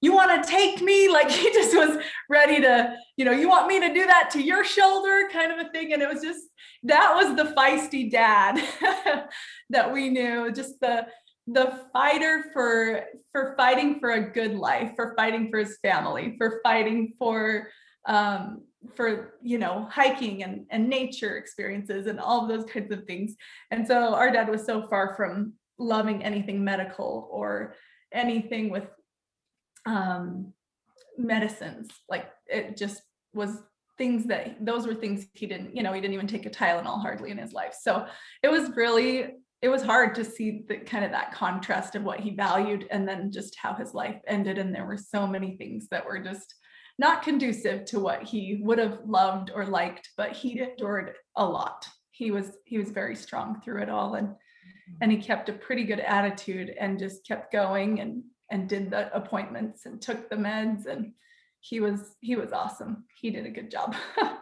you 0.00 0.12
want 0.12 0.42
to 0.42 0.50
take 0.50 0.80
me? 0.80 1.08
Like 1.08 1.30
he 1.30 1.52
just 1.52 1.76
was 1.76 2.02
ready 2.28 2.60
to 2.60 2.94
you 3.16 3.24
know 3.24 3.32
you 3.32 3.48
want 3.48 3.66
me 3.66 3.80
to 3.80 3.92
do 3.92 4.06
that 4.06 4.30
to 4.32 4.42
your 4.42 4.64
shoulder? 4.64 5.28
kind 5.32 5.52
of 5.52 5.66
a 5.66 5.70
thing. 5.70 5.92
And 5.92 6.02
it 6.02 6.08
was 6.08 6.22
just 6.22 6.44
that 6.84 7.14
was 7.14 7.36
the 7.36 7.52
feisty 7.54 8.10
dad 8.10 8.62
that 9.70 9.92
we 9.92 10.08
knew. 10.10 10.52
Just 10.52 10.80
the 10.80 11.06
the 11.46 11.80
fighter 11.92 12.44
for 12.52 13.04
for 13.32 13.54
fighting 13.56 13.98
for 13.98 14.10
a 14.10 14.30
good 14.30 14.54
life 14.54 14.92
for 14.94 15.14
fighting 15.16 15.50
for 15.50 15.58
his 15.58 15.78
family 15.82 16.36
for 16.38 16.60
fighting 16.62 17.12
for 17.18 17.68
um 18.06 18.62
for 18.94 19.34
you 19.42 19.58
know 19.58 19.88
hiking 19.90 20.42
and 20.42 20.64
and 20.70 20.88
nature 20.88 21.36
experiences 21.36 22.06
and 22.06 22.20
all 22.20 22.42
of 22.42 22.48
those 22.48 22.70
kinds 22.70 22.92
of 22.92 23.04
things. 23.04 23.36
And 23.70 23.86
so 23.86 24.14
our 24.14 24.30
dad 24.30 24.48
was 24.48 24.64
so 24.64 24.86
far 24.88 25.14
from 25.16 25.54
loving 25.78 26.22
anything 26.22 26.62
medical 26.62 27.28
or 27.30 27.74
anything 28.12 28.70
with 28.70 28.84
um, 29.90 30.52
medicines. 31.18 31.88
Like 32.08 32.30
it 32.46 32.76
just 32.76 33.02
was 33.34 33.58
things 33.98 34.24
that 34.26 34.64
those 34.64 34.86
were 34.86 34.94
things 34.94 35.26
he 35.34 35.46
didn't, 35.46 35.76
you 35.76 35.82
know, 35.82 35.92
he 35.92 36.00
didn't 36.00 36.14
even 36.14 36.26
take 36.26 36.46
a 36.46 36.50
Tylenol 36.50 37.02
hardly 37.02 37.30
in 37.30 37.38
his 37.38 37.52
life. 37.52 37.76
So 37.78 38.06
it 38.42 38.48
was 38.50 38.74
really, 38.76 39.34
it 39.60 39.68
was 39.68 39.82
hard 39.82 40.14
to 40.14 40.24
see 40.24 40.64
the 40.68 40.78
kind 40.78 41.04
of 41.04 41.10
that 41.10 41.34
contrast 41.34 41.94
of 41.96 42.02
what 42.02 42.20
he 42.20 42.30
valued 42.30 42.86
and 42.90 43.06
then 43.06 43.30
just 43.30 43.56
how 43.56 43.74
his 43.74 43.92
life 43.92 44.18
ended. 44.26 44.56
And 44.56 44.74
there 44.74 44.86
were 44.86 44.96
so 44.96 45.26
many 45.26 45.56
things 45.56 45.88
that 45.90 46.06
were 46.06 46.18
just 46.18 46.54
not 46.98 47.22
conducive 47.22 47.84
to 47.86 48.00
what 48.00 48.22
he 48.22 48.60
would 48.62 48.78
have 48.78 49.00
loved 49.06 49.50
or 49.54 49.66
liked, 49.66 50.08
but 50.16 50.32
he 50.32 50.60
endured 50.60 51.14
a 51.36 51.44
lot. 51.44 51.86
He 52.10 52.30
was 52.30 52.56
he 52.64 52.78
was 52.78 52.90
very 52.90 53.16
strong 53.16 53.60
through 53.60 53.82
it 53.82 53.88
all 53.88 54.14
and 54.14 54.34
and 55.00 55.10
he 55.10 55.18
kept 55.18 55.48
a 55.48 55.54
pretty 55.54 55.84
good 55.84 56.00
attitude 56.00 56.74
and 56.78 56.98
just 56.98 57.26
kept 57.26 57.52
going 57.52 58.00
and 58.00 58.22
and 58.50 58.68
did 58.68 58.90
the 58.90 59.14
appointments 59.14 59.86
and 59.86 60.00
took 60.00 60.28
the 60.28 60.36
meds 60.36 60.86
and 60.86 61.12
he 61.60 61.80
was 61.80 62.16
he 62.20 62.36
was 62.36 62.52
awesome. 62.52 63.04
He 63.20 63.30
did 63.30 63.46
a 63.46 63.50
good 63.50 63.70
job. 63.70 63.94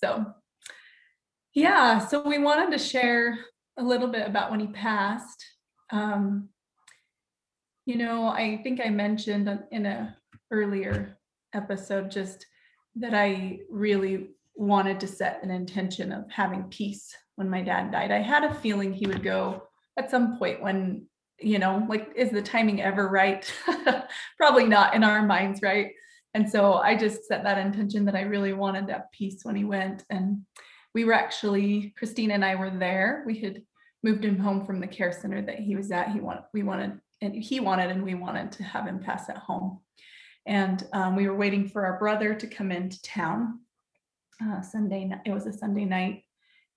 So 0.00 0.26
yeah 1.54 1.98
so 1.98 2.22
we 2.22 2.38
wanted 2.38 2.70
to 2.70 2.78
share 2.78 3.36
a 3.76 3.82
little 3.82 4.06
bit 4.06 4.28
about 4.28 4.52
when 4.52 4.60
he 4.60 4.68
passed. 4.68 5.44
Um, 5.90 6.50
you 7.84 7.96
know 7.96 8.28
i 8.28 8.60
think 8.62 8.80
i 8.84 8.90
mentioned 8.90 9.50
in 9.72 9.86
a 9.86 10.14
earlier 10.52 11.18
episode 11.54 12.10
just 12.10 12.44
that 12.94 13.14
i 13.14 13.58
really 13.70 14.28
wanted 14.58 14.98
to 15.00 15.06
set 15.06 15.42
an 15.42 15.50
intention 15.50 16.12
of 16.12 16.30
having 16.30 16.64
peace 16.64 17.14
when 17.36 17.48
my 17.48 17.62
dad 17.62 17.92
died. 17.92 18.10
I 18.10 18.18
had 18.18 18.42
a 18.42 18.54
feeling 18.54 18.92
he 18.92 19.06
would 19.06 19.22
go 19.22 19.62
at 19.96 20.10
some 20.10 20.36
point 20.36 20.60
when 20.60 21.06
you 21.40 21.58
know, 21.58 21.86
like, 21.88 22.10
is 22.16 22.30
the 22.30 22.42
timing 22.42 22.82
ever 22.82 23.08
right? 23.08 23.52
Probably 24.36 24.64
not 24.64 24.94
in 24.94 25.04
our 25.04 25.24
minds, 25.24 25.62
right? 25.62 25.92
And 26.34 26.48
so 26.48 26.74
I 26.74 26.96
just 26.96 27.24
set 27.24 27.44
that 27.44 27.58
intention 27.58 28.04
that 28.04 28.14
I 28.14 28.22
really 28.22 28.52
wanted 28.52 28.86
that 28.88 29.12
peace 29.12 29.40
when 29.44 29.56
he 29.56 29.64
went. 29.64 30.04
And 30.10 30.42
we 30.94 31.04
were 31.04 31.12
actually, 31.12 31.94
Christina 31.96 32.34
and 32.34 32.44
I 32.44 32.54
were 32.54 32.70
there. 32.70 33.22
We 33.26 33.38
had 33.40 33.62
moved 34.02 34.24
him 34.24 34.38
home 34.38 34.64
from 34.64 34.80
the 34.80 34.86
care 34.86 35.12
center 35.12 35.42
that 35.42 35.58
he 35.58 35.76
was 35.76 35.90
at. 35.90 36.12
He 36.12 36.20
wanted, 36.20 36.44
we 36.52 36.62
wanted, 36.62 37.00
and 37.20 37.34
he 37.34 37.60
wanted, 37.60 37.90
and 37.90 38.02
we 38.02 38.14
wanted 38.14 38.52
to 38.52 38.62
have 38.62 38.86
him 38.86 39.00
pass 39.00 39.28
at 39.28 39.38
home. 39.38 39.80
And 40.46 40.86
um, 40.92 41.16
we 41.16 41.28
were 41.28 41.36
waiting 41.36 41.68
for 41.68 41.84
our 41.84 41.98
brother 41.98 42.34
to 42.34 42.46
come 42.46 42.72
into 42.72 43.00
town. 43.02 43.60
Uh, 44.42 44.60
Sunday 44.62 45.04
night, 45.04 45.20
it 45.26 45.32
was 45.32 45.46
a 45.46 45.52
Sunday 45.52 45.84
night. 45.84 46.22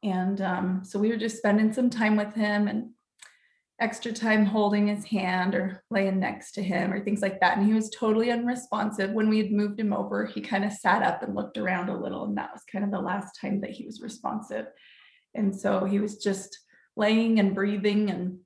And 0.03 0.41
um, 0.41 0.81
so 0.83 0.97
we 0.97 1.09
were 1.09 1.17
just 1.17 1.37
spending 1.37 1.71
some 1.71 1.89
time 1.89 2.15
with 2.15 2.33
him 2.33 2.67
and 2.67 2.89
extra 3.81 4.13
time 4.13 4.45
holding 4.45 4.87
his 4.87 5.03
hand 5.05 5.55
or 5.55 5.83
laying 5.89 6.19
next 6.19 6.51
to 6.51 6.61
him 6.61 6.93
or 6.93 7.03
things 7.03 7.21
like 7.21 7.39
that. 7.39 7.57
And 7.57 7.65
he 7.65 7.73
was 7.73 7.89
totally 7.89 8.31
unresponsive. 8.31 9.09
When 9.11 9.27
we 9.27 9.39
had 9.39 9.51
moved 9.51 9.79
him 9.79 9.91
over, 9.91 10.25
he 10.25 10.39
kind 10.39 10.63
of 10.63 10.71
sat 10.71 11.01
up 11.01 11.23
and 11.23 11.35
looked 11.35 11.57
around 11.57 11.89
a 11.89 11.99
little. 11.99 12.25
And 12.25 12.37
that 12.37 12.51
was 12.53 12.61
kind 12.71 12.85
of 12.85 12.91
the 12.91 12.99
last 12.99 13.39
time 13.41 13.59
that 13.61 13.71
he 13.71 13.85
was 13.85 13.99
responsive. 13.99 14.67
And 15.33 15.53
so 15.53 15.85
he 15.85 15.99
was 15.99 16.17
just 16.17 16.59
laying 16.95 17.39
and 17.39 17.55
breathing. 17.55 18.11
And, 18.11 18.39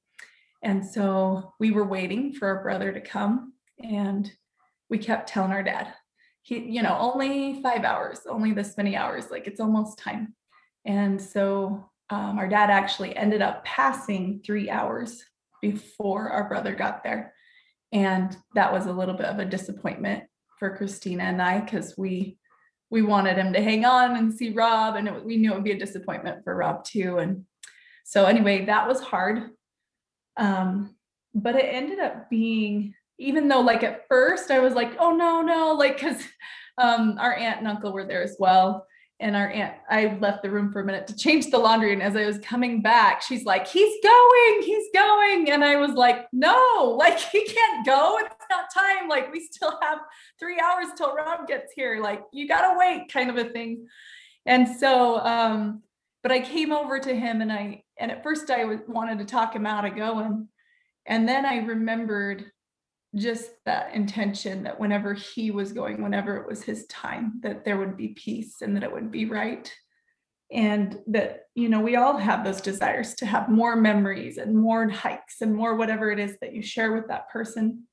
and 0.64 0.86
so 0.86 1.54
we 1.60 1.72
were 1.72 1.86
waiting 1.86 2.34
for 2.34 2.48
our 2.48 2.64
brother 2.64 2.94
to 2.94 3.02
come. 3.02 3.54
And 3.84 4.32
we 4.90 4.98
kept 4.98 5.28
telling 5.28 5.52
our 5.52 5.64
dad, 5.64 5.94
he, 6.44 6.60
you 6.60 6.82
know, 6.82 6.96
only 6.98 7.62
five 7.62 7.84
hours, 7.84 8.22
only 8.30 8.54
this 8.54 8.78
many 8.78 8.96
hours, 8.96 9.32
like 9.32 9.48
it's 9.48 9.60
almost 9.60 10.00
time. 10.00 10.34
And 10.86 11.22
so 11.22 11.90
um, 12.10 12.38
our 12.38 12.48
dad 12.48 12.70
actually 12.70 13.16
ended 13.16 13.42
up 13.42 13.66
passing 13.66 14.42
three 14.46 14.70
hours 14.70 15.24
before 15.62 16.30
our 16.30 16.48
brother 16.48 16.76
got 16.76 17.04
there. 17.04 17.34
And 17.92 18.36
that 18.54 18.72
was 18.72 18.86
a 18.86 18.94
little 18.94 19.16
bit 19.16 19.28
of 19.28 19.40
a 19.40 19.46
disappointment 19.46 20.24
for 20.60 20.76
Christina 20.78 21.24
and 21.24 21.42
I 21.42 21.60
because 21.60 21.96
we 21.98 22.38
we 22.92 23.02
wanted 23.02 23.38
him 23.38 23.52
to 23.52 23.62
hang 23.62 23.84
on 23.84 24.16
and 24.16 24.32
see 24.32 24.52
Rob, 24.52 24.96
and 24.96 25.08
it, 25.08 25.26
we 25.26 25.38
knew 25.38 25.52
it 25.52 25.56
would 25.56 25.64
be 25.64 25.72
a 25.72 25.78
disappointment 25.78 26.44
for 26.44 26.56
Rob 26.56 26.84
too. 26.84 27.18
And 27.18 27.44
so 28.06 28.26
anyway, 28.26 28.66
that 28.66 28.88
was 28.88 29.02
hard. 29.02 29.50
Um, 30.38 30.96
but 31.34 31.56
it 31.56 31.66
ended 31.66 32.00
up 32.00 32.30
being, 32.30 32.94
even 33.18 33.48
though 33.48 33.62
like 33.62 33.84
at 33.84 34.08
first 34.08 34.52
I 34.52 34.60
was 34.60 34.76
like, 34.76 34.96
oh 35.00 35.12
no, 35.12 35.42
no, 35.42 35.74
like 35.74 35.96
because 35.96 36.24
um, 36.78 37.18
our 37.20 37.34
aunt 37.34 37.58
and 37.58 37.68
uncle 37.68 37.92
were 37.92 38.06
there 38.06 38.22
as 38.22 38.36
well 38.40 38.86
and 39.20 39.36
our 39.36 39.50
aunt 39.50 39.74
i 39.90 40.18
left 40.20 40.44
the 40.44 40.50
room 40.50 40.72
for 40.72 40.82
a 40.82 40.86
minute 40.86 41.08
to 41.08 41.16
change 41.16 41.50
the 41.50 41.58
laundry 41.58 41.94
and 41.94 42.04
as 42.04 42.16
i 42.16 42.26
was 42.26 42.38
coming 42.40 42.82
back 42.82 43.22
she's 43.22 43.46
like 43.46 43.66
he's 43.68 43.96
going 44.04 44.62
he's 44.62 44.88
going 44.94 45.50
and 45.52 45.64
i 45.64 45.76
was 45.76 45.92
like 45.92 46.28
no 46.34 46.96
like 47.00 47.18
he 47.20 47.46
can't 47.46 47.86
go 47.86 48.18
it's 48.20 48.36
not 48.50 48.66
time 48.74 49.08
like 49.08 49.32
we 49.32 49.40
still 49.40 49.78
have 49.82 50.00
three 50.40 50.60
hours 50.60 50.88
till 50.98 51.16
rob 51.16 51.48
gets 51.48 51.72
here 51.74 52.00
like 52.02 52.24
you 52.34 52.48
gotta 52.48 52.78
wait 52.78 53.12
kind 53.12 53.30
of 53.30 53.38
a 53.38 53.50
thing. 53.50 53.88
And 54.46 54.68
so 54.68 55.20
um 55.20 55.82
but 56.22 56.32
i 56.32 56.40
came 56.40 56.72
over 56.72 57.00
to 57.00 57.16
him 57.16 57.42
and 57.42 57.52
i 57.52 57.84
and 57.98 58.12
at 58.12 58.24
first 58.24 58.50
i 58.52 58.64
wanted 58.88 59.20
to 59.20 59.26
talk 59.26 59.56
him 59.56 59.66
out 59.66 59.86
of 59.86 59.96
going. 59.96 60.48
And 61.06 61.28
then 61.28 61.46
i 61.46 61.58
remembered 61.58 62.52
just 63.16 63.52
that 63.66 63.94
intention 63.94 64.64
that 64.64 64.80
whenever 64.80 65.14
he 65.14 65.52
was 65.52 65.72
going, 65.72 66.04
whenever 66.04 66.38
it 66.38 66.48
was 66.48 66.64
his 66.64 66.86
time, 66.88 67.40
that 67.42 67.64
there 67.64 67.78
would 67.78 67.96
be 67.96 68.10
peace 68.10 68.62
and 68.62 68.76
that 68.76 68.84
it 68.84 68.92
would 68.92 69.12
be 69.12 69.26
right. 69.26 69.74
And 70.52 71.00
that, 71.08 71.44
you 71.56 71.70
know, 71.70 71.80
we 71.80 71.96
all 71.96 72.18
have 72.18 72.44
those 72.44 72.62
desires 72.62 73.16
to 73.16 73.26
have 73.26 73.50
more 73.50 73.76
memories 73.76 74.38
and 74.38 74.56
more 74.56 74.88
hikes 74.90 75.42
and 75.42 75.56
more 75.56 75.76
whatever 75.76 76.12
it 76.12 76.20
is 76.20 76.38
that 76.42 76.54
you 76.54 76.62
share 76.62 76.94
with 76.94 77.08
that 77.08 77.30
person. 77.30 77.88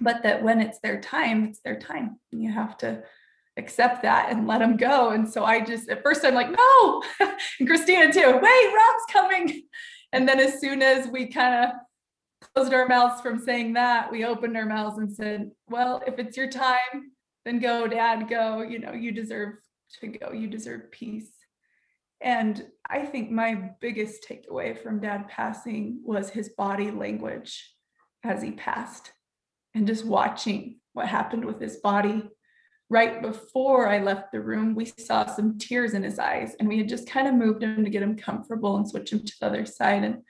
But 0.00 0.22
that 0.22 0.42
when 0.42 0.60
it's 0.60 0.78
their 0.80 1.00
time, 1.00 1.44
it's 1.44 1.60
their 1.60 1.78
time. 1.78 2.20
You 2.30 2.52
have 2.52 2.76
to 2.78 3.02
accept 3.56 4.02
that 4.02 4.30
and 4.30 4.46
let 4.46 4.58
them 4.58 4.76
go. 4.76 5.10
And 5.10 5.28
so 5.30 5.44
I 5.44 5.60
just, 5.60 5.88
at 5.88 6.02
first, 6.02 6.24
I'm 6.24 6.34
like, 6.34 6.50
no. 6.50 7.02
and 7.58 7.68
Christina 7.68 8.12
too, 8.12 8.38
wait, 8.40 8.74
Rob's 8.74 9.12
coming. 9.12 9.62
And 10.12 10.28
then 10.28 10.38
as 10.40 10.60
soon 10.60 10.82
as 10.82 11.08
we 11.08 11.26
kind 11.26 11.64
of 11.64 11.70
closed 12.40 12.72
our 12.72 12.86
mouths 12.86 13.20
from 13.20 13.38
saying 13.38 13.74
that. 13.74 14.10
We 14.10 14.24
opened 14.24 14.56
our 14.56 14.66
mouths 14.66 14.98
and 14.98 15.12
said, 15.12 15.50
Well, 15.68 16.02
if 16.06 16.18
it's 16.18 16.36
your 16.36 16.48
time, 16.48 17.12
then 17.44 17.58
go, 17.58 17.86
dad, 17.86 18.28
go. 18.28 18.62
You 18.62 18.78
know, 18.78 18.92
you 18.92 19.12
deserve 19.12 19.54
to 20.00 20.08
go. 20.08 20.32
You 20.32 20.48
deserve 20.48 20.90
peace. 20.90 21.30
And 22.20 22.66
I 22.88 23.06
think 23.06 23.30
my 23.30 23.70
biggest 23.80 24.26
takeaway 24.28 24.76
from 24.76 25.00
dad 25.00 25.28
passing 25.28 26.00
was 26.04 26.30
his 26.30 26.50
body 26.50 26.90
language. 26.90 27.74
as 28.22 28.42
he 28.42 28.50
passed 28.50 29.12
and 29.74 29.86
just 29.86 30.04
watching 30.04 30.78
what 30.92 31.06
happened 31.08 31.44
with 31.44 31.60
his 31.60 31.76
body. 31.76 32.28
Right 32.90 33.22
before 33.22 33.88
I 33.88 34.00
left 34.00 34.32
the 34.32 34.40
room, 34.40 34.74
we 34.74 34.84
saw 34.84 35.24
some 35.24 35.58
tears 35.58 35.94
in 35.94 36.02
his 36.02 36.18
eyes, 36.18 36.56
and 36.58 36.68
we 36.68 36.76
had 36.76 36.88
just 36.88 37.08
kind 37.08 37.28
of 37.28 37.34
moved 37.34 37.62
him 37.62 37.84
to 37.84 37.90
get 37.90 38.02
him 38.02 38.16
comfortable 38.16 38.76
and 38.76 38.88
switch 38.88 39.12
him 39.12 39.24
to 39.24 39.32
the 39.40 39.46
other 39.46 39.64
side. 39.64 40.02
And 40.02 40.22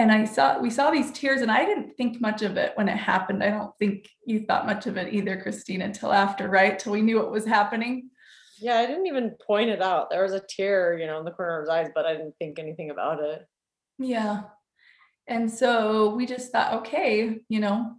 and 0.00 0.10
I 0.10 0.24
saw 0.24 0.58
we 0.58 0.70
saw 0.70 0.90
these 0.90 1.12
tears, 1.12 1.42
and 1.42 1.50
I 1.50 1.64
didn't 1.64 1.96
think 1.96 2.20
much 2.20 2.42
of 2.42 2.56
it 2.56 2.72
when 2.74 2.88
it 2.88 2.96
happened. 2.96 3.42
I 3.42 3.50
don't 3.50 3.76
think 3.78 4.08
you 4.24 4.40
thought 4.40 4.66
much 4.66 4.86
of 4.86 4.96
it 4.96 5.12
either, 5.12 5.40
Christina, 5.40 5.84
until 5.84 6.12
after, 6.12 6.48
right? 6.48 6.78
Till 6.78 6.92
we 6.92 7.02
knew 7.02 7.18
what 7.18 7.30
was 7.30 7.44
happening. 7.44 8.10
Yeah, 8.58 8.78
I 8.78 8.86
didn't 8.86 9.06
even 9.06 9.36
point 9.46 9.70
it 9.70 9.82
out. 9.82 10.10
There 10.10 10.22
was 10.22 10.32
a 10.32 10.42
tear, 10.48 10.98
you 10.98 11.06
know, 11.06 11.18
in 11.18 11.24
the 11.24 11.30
corner 11.30 11.58
of 11.58 11.62
his 11.62 11.70
eyes, 11.70 11.88
but 11.94 12.06
I 12.06 12.12
didn't 12.12 12.34
think 12.38 12.58
anything 12.58 12.90
about 12.90 13.22
it. 13.22 13.46
Yeah. 13.98 14.42
And 15.26 15.50
so 15.50 16.14
we 16.14 16.26
just 16.26 16.50
thought, 16.50 16.74
okay, 16.74 17.38
you 17.48 17.60
know, 17.60 17.92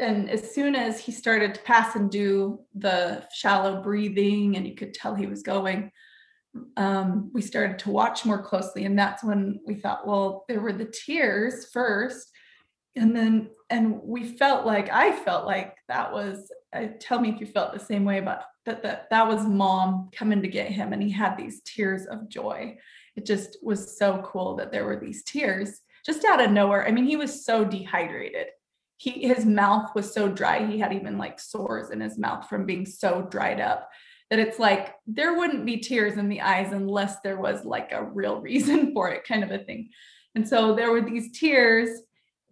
and 0.00 0.30
as 0.30 0.54
soon 0.54 0.74
as 0.74 1.00
he 1.00 1.12
started 1.12 1.54
to 1.54 1.60
pass 1.62 1.96
and 1.96 2.10
do 2.10 2.60
the 2.74 3.26
shallow 3.32 3.82
breathing, 3.82 4.56
and 4.56 4.66
you 4.66 4.74
could 4.74 4.94
tell 4.94 5.14
he 5.14 5.26
was 5.26 5.42
going, 5.42 5.90
um, 6.76 7.30
we 7.32 7.42
started 7.42 7.78
to 7.80 7.90
watch 7.90 8.24
more 8.24 8.42
closely. 8.42 8.84
And 8.84 8.98
that's 8.98 9.22
when 9.22 9.60
we 9.66 9.74
thought, 9.74 10.06
well, 10.06 10.44
there 10.48 10.60
were 10.60 10.72
the 10.72 10.86
tears 10.86 11.66
first. 11.72 12.30
And 12.96 13.14
then, 13.14 13.50
and 13.70 14.00
we 14.02 14.24
felt 14.24 14.66
like, 14.66 14.90
I 14.90 15.12
felt 15.12 15.46
like 15.46 15.76
that 15.88 16.12
was, 16.12 16.50
uh, 16.72 16.86
tell 17.00 17.20
me 17.20 17.30
if 17.30 17.40
you 17.40 17.46
felt 17.46 17.72
the 17.72 17.78
same 17.78 18.04
way, 18.04 18.20
but 18.20 18.44
that, 18.66 18.82
that 18.82 19.08
that 19.10 19.26
was 19.26 19.46
mom 19.46 20.10
coming 20.12 20.42
to 20.42 20.48
get 20.48 20.70
him. 20.70 20.92
And 20.92 21.02
he 21.02 21.10
had 21.10 21.36
these 21.36 21.62
tears 21.64 22.06
of 22.06 22.28
joy. 22.28 22.76
It 23.16 23.24
just 23.24 23.58
was 23.62 23.98
so 23.98 24.22
cool 24.24 24.56
that 24.56 24.72
there 24.72 24.84
were 24.84 24.98
these 24.98 25.22
tears 25.24 25.80
just 26.04 26.24
out 26.24 26.42
of 26.42 26.50
nowhere. 26.50 26.86
I 26.86 26.90
mean, 26.90 27.04
he 27.04 27.16
was 27.16 27.44
so 27.44 27.64
dehydrated. 27.64 28.46
He 28.96 29.26
his 29.28 29.44
mouth 29.46 29.90
was 29.94 30.12
so 30.12 30.28
dry. 30.28 30.66
He 30.66 30.78
had 30.78 30.92
even 30.92 31.18
like 31.18 31.38
sores 31.38 31.90
in 31.90 32.00
his 32.00 32.18
mouth 32.18 32.48
from 32.48 32.66
being 32.66 32.84
so 32.84 33.22
dried 33.30 33.60
up 33.60 33.88
that 34.30 34.38
it's 34.38 34.58
like 34.58 34.94
there 35.06 35.36
wouldn't 35.36 35.64
be 35.64 35.78
tears 35.78 36.18
in 36.18 36.28
the 36.28 36.40
eyes 36.40 36.72
unless 36.72 37.20
there 37.20 37.38
was 37.38 37.64
like 37.64 37.92
a 37.92 38.04
real 38.04 38.40
reason 38.40 38.92
for 38.92 39.10
it, 39.10 39.24
kind 39.24 39.44
of 39.44 39.50
a 39.50 39.58
thing. 39.58 39.90
And 40.34 40.46
so 40.46 40.74
there 40.74 40.92
were 40.92 41.00
these 41.00 41.38
tears, 41.38 41.88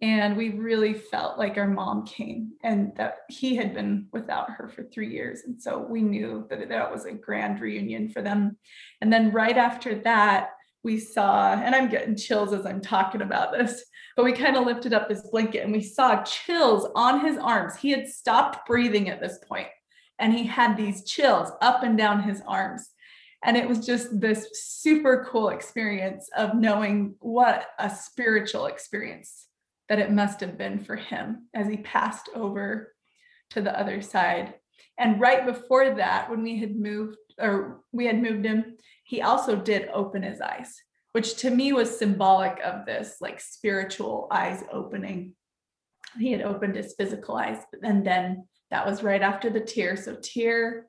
and 0.01 0.37
we 0.37 0.49
really 0.49 0.93
felt 0.93 1.39
like 1.39 1.57
our 1.57 1.67
mom 1.67 2.05
came 2.05 2.51
and 2.63 2.91
that 2.97 3.19
he 3.29 3.55
had 3.55 3.73
been 3.73 4.07
without 4.11 4.51
her 4.51 4.69
for 4.69 4.83
three 4.83 5.11
years. 5.11 5.41
And 5.45 5.59
so 5.59 5.79
we 5.79 6.01
knew 6.01 6.45
that 6.49 6.69
that 6.69 6.91
was 6.91 7.05
a 7.05 7.13
grand 7.13 7.59
reunion 7.61 8.09
for 8.09 8.21
them. 8.21 8.57
And 9.01 9.11
then 9.11 9.31
right 9.31 9.57
after 9.57 9.95
that, 10.01 10.49
we 10.83 10.99
saw, 10.99 11.53
and 11.53 11.73
I'm 11.73 11.89
getting 11.89 12.15
chills 12.15 12.53
as 12.53 12.65
I'm 12.65 12.79
talking 12.79 13.21
about 13.21 13.51
this, 13.51 13.83
but 14.15 14.23
we 14.23 14.33
kind 14.33 14.55
of 14.55 14.65
lifted 14.65 14.93
up 14.93 15.09
his 15.09 15.27
blanket 15.31 15.63
and 15.63 15.73
we 15.73 15.81
saw 15.81 16.21
chills 16.23 16.87
on 16.95 17.25
his 17.25 17.37
arms. 17.37 17.75
He 17.75 17.89
had 17.89 18.07
stopped 18.07 18.67
breathing 18.67 19.09
at 19.09 19.19
this 19.19 19.39
point 19.47 19.67
and 20.19 20.33
he 20.33 20.45
had 20.45 20.75
these 20.75 21.03
chills 21.03 21.51
up 21.61 21.83
and 21.83 21.97
down 21.97 22.23
his 22.23 22.41
arms. 22.47 22.89
And 23.43 23.55
it 23.55 23.67
was 23.67 23.85
just 23.85 24.19
this 24.19 24.47
super 24.53 25.27
cool 25.29 25.49
experience 25.49 26.29
of 26.35 26.55
knowing 26.55 27.15
what 27.19 27.67
a 27.77 27.89
spiritual 27.89 28.65
experience 28.65 29.47
that 29.89 29.99
it 29.99 30.11
must 30.11 30.39
have 30.39 30.57
been 30.57 30.79
for 30.79 30.95
him 30.95 31.47
as 31.53 31.67
he 31.67 31.77
passed 31.77 32.29
over 32.35 32.93
to 33.51 33.61
the 33.61 33.79
other 33.79 34.01
side. 34.01 34.55
And 34.97 35.21
right 35.21 35.45
before 35.45 35.95
that, 35.95 36.29
when 36.29 36.41
we 36.41 36.59
had 36.59 36.75
moved 36.75 37.17
or 37.39 37.81
we 37.91 38.05
had 38.05 38.21
moved 38.21 38.45
him, 38.45 38.75
he 39.03 39.21
also 39.21 39.55
did 39.55 39.89
open 39.93 40.23
his 40.23 40.41
eyes, 40.41 40.75
which 41.11 41.35
to 41.37 41.51
me 41.51 41.71
was 41.71 41.97
symbolic 41.97 42.59
of 42.63 42.85
this 42.85 43.17
like 43.21 43.39
spiritual 43.39 44.27
eyes 44.31 44.63
opening. 44.71 45.33
He 46.19 46.31
had 46.31 46.41
opened 46.41 46.75
his 46.75 46.95
physical 46.97 47.35
eyes, 47.35 47.59
and 47.83 48.05
then 48.05 48.47
that 48.71 48.85
was 48.85 49.03
right 49.03 49.21
after 49.21 49.49
the 49.49 49.59
tear. 49.59 49.95
So, 49.95 50.15
tear 50.21 50.87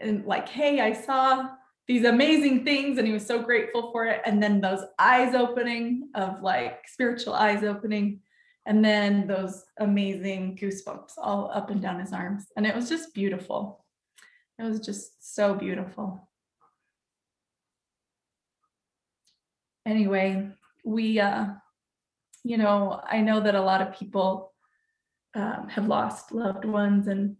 and 0.00 0.24
like, 0.26 0.48
hey, 0.48 0.80
I 0.80 0.92
saw 0.92 1.48
these 1.86 2.04
amazing 2.04 2.64
things, 2.64 2.98
and 2.98 3.06
he 3.06 3.12
was 3.12 3.26
so 3.26 3.42
grateful 3.42 3.92
for 3.92 4.06
it. 4.06 4.22
And 4.24 4.42
then 4.42 4.60
those 4.60 4.84
eyes 4.98 5.34
opening 5.34 6.08
of 6.14 6.40
like 6.42 6.80
spiritual 6.86 7.34
eyes 7.34 7.62
opening, 7.62 8.20
and 8.66 8.84
then 8.84 9.26
those 9.26 9.64
amazing 9.78 10.56
goosebumps 10.60 11.12
all 11.18 11.50
up 11.52 11.70
and 11.70 11.82
down 11.82 12.00
his 12.00 12.12
arms. 12.12 12.46
And 12.56 12.66
it 12.66 12.74
was 12.74 12.88
just 12.88 13.14
beautiful. 13.14 13.84
It 14.58 14.62
was 14.62 14.80
just 14.80 15.34
so 15.34 15.54
beautiful. 15.54 16.28
anyway, 19.86 20.48
we, 20.84 21.20
uh, 21.20 21.46
you 22.42 22.58
know, 22.58 23.00
I 23.06 23.20
know 23.20 23.40
that 23.40 23.54
a 23.54 23.62
lot 23.62 23.82
of 23.82 23.98
people 23.98 24.52
um, 25.34 25.68
have 25.68 25.88
lost 25.88 26.32
loved 26.32 26.64
ones, 26.64 27.08
and 27.08 27.36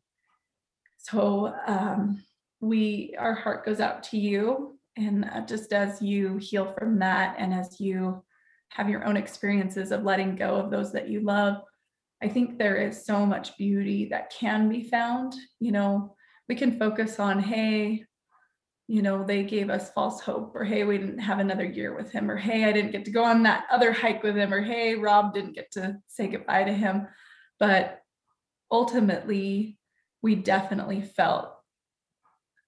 so 0.99 1.55
um, 1.67 2.23
we, 2.61 3.15
our 3.19 3.35
heart 3.35 3.65
goes 3.65 3.81
out 3.81 4.03
to 4.05 4.19
you, 4.19 4.79
and 4.97 5.25
uh, 5.25 5.45
just 5.47 5.73
as 5.73 6.01
you 6.01 6.39
heal 6.39 6.75
from 6.79 6.99
that, 7.01 7.37
and 7.39 7.53
as 7.53 7.81
you 7.81 8.23
have 8.71 8.89
your 8.89 9.05
own 9.05 9.17
experiences 9.17 9.93
of 9.93 10.03
letting 10.03 10.35
go 10.35 10.57
of 10.57 10.71
those 10.71 10.93
that 10.93 11.09
you 11.09 11.21
love, 11.21 11.63
I 12.23 12.29
think 12.29 12.59
there 12.59 12.77
is 12.77 13.05
so 13.05 13.27
much 13.27 13.57
beauty 13.57 14.07
that 14.07 14.33
can 14.33 14.69
be 14.69 14.89
found. 14.89 15.35
You 15.61 15.73
know, 15.73 16.17
we 16.49 16.55
can 16.55 16.79
focus 16.79 17.21
on, 17.21 17.39
hey, 17.39 18.05
you 18.87 19.03
know, 19.03 19.25
they 19.25 19.43
gave 19.43 19.71
us 19.71 19.93
false 19.93 20.21
hope, 20.21 20.53
or 20.55 20.65
hey, 20.65 20.85
we 20.85 20.99
didn't 20.99 21.19
have 21.19 21.39
another 21.39 21.65
year 21.65 21.95
with 21.97 22.11
him, 22.11 22.31
or 22.31 22.37
hey, 22.37 22.65
I 22.65 22.73
didn't 22.73 22.93
get 22.93 23.05
to 23.07 23.11
go 23.11 23.25
on 23.25 23.43
that 23.45 23.65
other 23.71 23.93
hike 23.93 24.23
with 24.23 24.37
him, 24.37 24.53
or 24.53 24.61
hey, 24.61 24.95
Rob 24.95 25.35
didn't 25.35 25.55
get 25.55 25.71
to 25.73 25.97
say 26.07 26.29
goodbye 26.29 26.65
to 26.65 26.73
him. 26.73 27.07
But 27.59 28.03
ultimately, 28.71 29.79
we 30.23 30.35
definitely 30.35 31.03
felt 31.03 31.51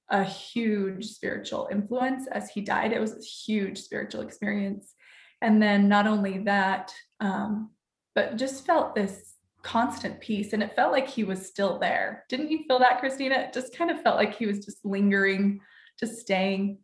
a 0.08 0.22
huge 0.22 1.06
spiritual 1.06 1.68
influence 1.70 2.26
as 2.28 2.50
he 2.50 2.60
died. 2.60 2.92
It 2.92 3.00
was 3.00 3.12
a 3.12 3.20
huge 3.20 3.78
spiritual 3.78 4.20
experience. 4.20 4.94
And 5.42 5.60
then 5.60 5.88
not 5.88 6.06
only 6.06 6.38
that, 6.38 6.94
um, 7.20 7.70
but 8.14 8.36
just 8.36 8.64
felt 8.64 8.94
this 8.94 9.34
constant 9.62 10.20
peace. 10.20 10.52
And 10.52 10.62
it 10.62 10.76
felt 10.76 10.92
like 10.92 11.08
he 11.08 11.24
was 11.24 11.46
still 11.46 11.78
there. 11.78 12.24
Didn't 12.28 12.50
you 12.50 12.64
feel 12.68 12.78
that, 12.78 13.00
Christina? 13.00 13.34
It 13.34 13.52
just 13.52 13.76
kind 13.76 13.90
of 13.90 14.00
felt 14.00 14.16
like 14.16 14.36
he 14.36 14.46
was 14.46 14.64
just 14.64 14.84
lingering 14.84 15.60
just 15.98 16.18
staying 16.20 16.78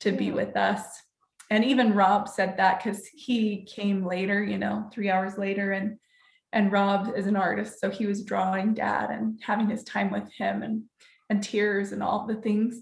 to 0.00 0.12
be 0.12 0.30
with 0.30 0.56
us. 0.56 0.82
And 1.50 1.64
even 1.64 1.94
Rob 1.94 2.28
said 2.28 2.56
that 2.56 2.82
because 2.82 3.06
he 3.06 3.64
came 3.64 4.06
later, 4.06 4.42
you 4.42 4.56
know, 4.56 4.88
three 4.92 5.10
hours 5.10 5.36
later, 5.36 5.72
and 5.72 5.98
and 6.52 6.72
Rob 6.72 7.12
is 7.16 7.26
an 7.26 7.36
artist, 7.36 7.80
so 7.80 7.90
he 7.90 8.06
was 8.06 8.24
drawing 8.24 8.74
dad 8.74 9.10
and 9.10 9.40
having 9.42 9.68
his 9.68 9.84
time 9.84 10.10
with 10.10 10.30
him 10.32 10.62
and 10.62 10.84
and 11.30 11.42
tears 11.42 11.92
and 11.92 12.02
all 12.02 12.26
the 12.26 12.34
things. 12.34 12.80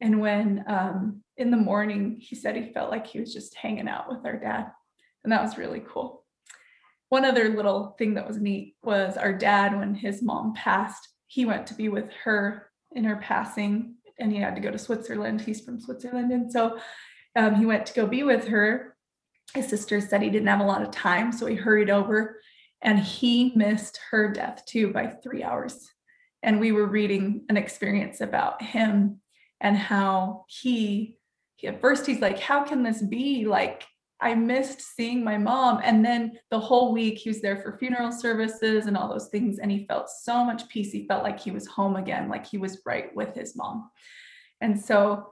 And 0.00 0.20
when 0.20 0.64
um, 0.66 1.22
in 1.36 1.50
the 1.50 1.56
morning 1.56 2.16
he 2.18 2.34
said 2.34 2.56
he 2.56 2.72
felt 2.72 2.90
like 2.90 3.06
he 3.06 3.20
was 3.20 3.32
just 3.32 3.54
hanging 3.54 3.88
out 3.88 4.08
with 4.08 4.24
our 4.24 4.36
dad, 4.36 4.72
and 5.22 5.32
that 5.32 5.42
was 5.42 5.58
really 5.58 5.82
cool. 5.86 6.24
One 7.08 7.24
other 7.24 7.50
little 7.50 7.94
thing 7.98 8.14
that 8.14 8.26
was 8.26 8.38
neat 8.38 8.74
was 8.82 9.16
our 9.16 9.32
dad 9.32 9.78
when 9.78 9.94
his 9.94 10.22
mom 10.22 10.54
passed, 10.54 11.08
he 11.28 11.44
went 11.44 11.66
to 11.68 11.74
be 11.74 11.88
with 11.88 12.10
her 12.24 12.70
in 12.92 13.04
her 13.04 13.16
passing 13.16 13.94
and 14.18 14.32
he 14.32 14.38
had 14.38 14.54
to 14.54 14.60
go 14.60 14.70
to 14.70 14.78
Switzerland. 14.78 15.40
He's 15.40 15.60
from 15.60 15.80
Switzerland. 15.80 16.32
And 16.32 16.50
so 16.50 16.78
um, 17.36 17.54
he 17.56 17.66
went 17.66 17.86
to 17.86 17.94
go 17.94 18.06
be 18.06 18.22
with 18.22 18.48
her. 18.48 18.96
His 19.54 19.68
sister 19.68 20.00
said 20.00 20.22
he 20.22 20.30
didn't 20.30 20.48
have 20.48 20.60
a 20.60 20.64
lot 20.64 20.82
of 20.82 20.90
time. 20.90 21.30
So 21.32 21.46
he 21.46 21.54
hurried 21.54 21.90
over 21.90 22.40
and 22.84 22.98
he 22.98 23.52
missed 23.56 23.98
her 24.10 24.30
death 24.30 24.64
too 24.66 24.92
by 24.92 25.06
three 25.06 25.42
hours. 25.42 25.90
And 26.42 26.60
we 26.60 26.72
were 26.72 26.86
reading 26.86 27.46
an 27.48 27.56
experience 27.56 28.20
about 28.20 28.62
him 28.62 29.20
and 29.60 29.76
how 29.76 30.44
he, 30.48 31.18
he 31.56 31.68
at 31.68 31.80
first 31.80 32.06
he's 32.06 32.20
like, 32.20 32.38
How 32.38 32.62
can 32.62 32.82
this 32.82 33.00
be? 33.00 33.46
Like, 33.46 33.84
I 34.20 34.34
missed 34.34 34.82
seeing 34.82 35.24
my 35.24 35.38
mom. 35.38 35.80
And 35.82 36.04
then 36.04 36.38
the 36.50 36.60
whole 36.60 36.92
week 36.92 37.18
he 37.18 37.30
was 37.30 37.40
there 37.40 37.56
for 37.56 37.78
funeral 37.78 38.12
services 38.12 38.86
and 38.86 38.96
all 38.96 39.08
those 39.08 39.28
things. 39.28 39.58
And 39.58 39.72
he 39.72 39.86
felt 39.86 40.08
so 40.08 40.44
much 40.44 40.68
peace. 40.68 40.92
He 40.92 41.06
felt 41.06 41.24
like 41.24 41.40
he 41.40 41.50
was 41.50 41.66
home 41.66 41.96
again, 41.96 42.28
like 42.28 42.46
he 42.46 42.58
was 42.58 42.82
right 42.86 43.14
with 43.16 43.34
his 43.34 43.56
mom. 43.56 43.90
And 44.60 44.78
so 44.78 45.30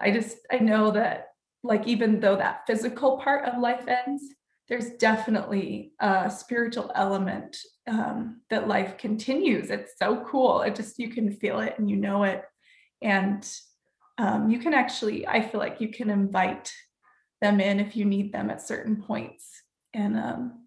I 0.00 0.10
just, 0.10 0.38
I 0.50 0.58
know 0.58 0.90
that, 0.92 1.28
like, 1.62 1.86
even 1.86 2.20
though 2.20 2.36
that 2.36 2.66
physical 2.66 3.18
part 3.18 3.46
of 3.46 3.60
life 3.60 3.86
ends, 3.88 4.24
there's 4.68 4.90
definitely 4.92 5.92
a 6.00 6.30
spiritual 6.30 6.90
element 6.94 7.56
um, 7.86 8.40
that 8.48 8.68
life 8.68 8.96
continues. 8.96 9.70
It's 9.70 9.92
so 9.98 10.24
cool. 10.26 10.62
It 10.62 10.74
just, 10.74 10.98
you 10.98 11.10
can 11.10 11.30
feel 11.30 11.60
it 11.60 11.74
and 11.78 11.90
you 11.90 11.96
know 11.96 12.22
it. 12.22 12.44
And 13.02 13.46
um, 14.16 14.48
you 14.48 14.58
can 14.58 14.72
actually, 14.72 15.26
I 15.26 15.46
feel 15.46 15.60
like 15.60 15.80
you 15.80 15.88
can 15.88 16.08
invite 16.08 16.72
them 17.42 17.60
in 17.60 17.78
if 17.78 17.94
you 17.94 18.06
need 18.06 18.32
them 18.32 18.48
at 18.48 18.66
certain 18.66 19.02
points. 19.02 19.50
And, 19.92 20.16
um, 20.16 20.66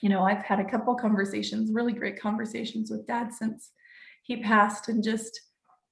you 0.00 0.08
know, 0.08 0.22
I've 0.22 0.42
had 0.42 0.60
a 0.60 0.70
couple 0.70 0.94
conversations, 0.94 1.72
really 1.72 1.92
great 1.92 2.20
conversations 2.20 2.90
with 2.90 3.06
dad 3.06 3.32
since 3.34 3.72
he 4.22 4.42
passed, 4.42 4.88
and 4.88 5.02
just 5.02 5.38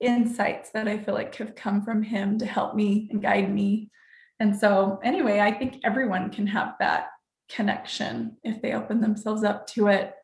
insights 0.01 0.70
that 0.70 0.88
I 0.88 0.99
feel 0.99 1.14
like 1.14 1.35
have 1.37 1.55
come 1.55 1.83
from 1.83 2.03
him 2.03 2.38
to 2.38 2.46
help 2.46 2.75
me 2.75 3.09
and 3.11 3.20
guide 3.20 3.53
me. 3.53 3.90
And 4.38 4.55
so, 4.55 5.01
anyway, 5.03 5.40
I 5.40 5.53
think 5.53 5.81
everyone 5.85 6.31
can 6.31 6.46
have 6.46 6.75
that 6.81 7.09
connection 7.49 8.37
if 8.43 8.61
they 8.63 8.73
open 8.73 9.01
themselves 9.01 9.45
up 9.45 9.67
to 9.69 9.89
it. 9.89 10.15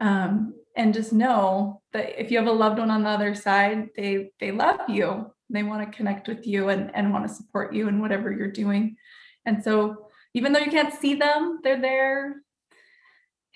um, 0.00 0.54
and 0.74 0.94
just 0.94 1.12
know 1.12 1.82
that 1.92 2.18
if 2.20 2.30
you 2.30 2.38
have 2.38 2.46
a 2.46 2.52
loved 2.52 2.78
one 2.78 2.90
on 2.90 3.02
the 3.02 3.08
other 3.08 3.34
side 3.34 3.88
they 3.96 4.30
they 4.40 4.50
love 4.50 4.80
you 4.88 5.30
they 5.50 5.62
want 5.62 5.84
to 5.84 5.96
connect 5.96 6.28
with 6.28 6.46
you 6.46 6.70
and, 6.70 6.90
and 6.94 7.12
want 7.12 7.28
to 7.28 7.34
support 7.34 7.74
you 7.74 7.86
in 7.88 8.00
whatever 8.00 8.32
you're 8.32 8.50
doing. 8.50 8.96
And 9.44 9.62
so 9.62 10.06
even 10.32 10.52
though 10.52 10.60
you 10.60 10.70
can't 10.70 10.94
see 10.94 11.14
them 11.14 11.60
they're 11.62 11.80
there. 11.80 12.36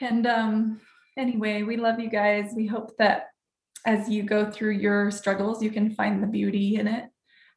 And 0.00 0.26
um 0.26 0.80
anyway 1.16 1.62
we 1.62 1.76
love 1.78 1.98
you 1.98 2.10
guys. 2.10 2.52
We 2.54 2.66
hope 2.66 2.96
that 2.98 3.28
as 3.86 4.08
you 4.10 4.22
go 4.24 4.50
through 4.50 4.72
your 4.72 5.10
struggles 5.10 5.62
you 5.62 5.70
can 5.70 5.94
find 5.94 6.22
the 6.22 6.26
beauty 6.26 6.76
in 6.76 6.86
it. 6.86 7.06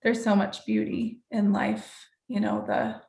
There's 0.03 0.23
so 0.23 0.35
much 0.35 0.65
beauty 0.65 1.19
in 1.31 1.51
life 1.51 2.07
you 2.29 2.39
know 2.39 2.63
the 2.65 3.01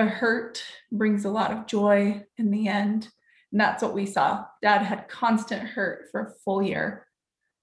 the 0.00 0.08
hurt 0.08 0.62
brings 0.90 1.26
a 1.26 1.30
lot 1.30 1.50
of 1.52 1.66
joy 1.66 2.24
in 2.38 2.50
the 2.50 2.68
end 2.68 3.08
and 3.52 3.60
that's 3.60 3.82
what 3.82 3.94
we 3.94 4.06
saw. 4.06 4.46
Dad 4.62 4.82
had 4.82 5.08
constant 5.08 5.62
hurt 5.62 6.08
for 6.10 6.20
a 6.20 6.32
full 6.42 6.62
year. 6.62 7.06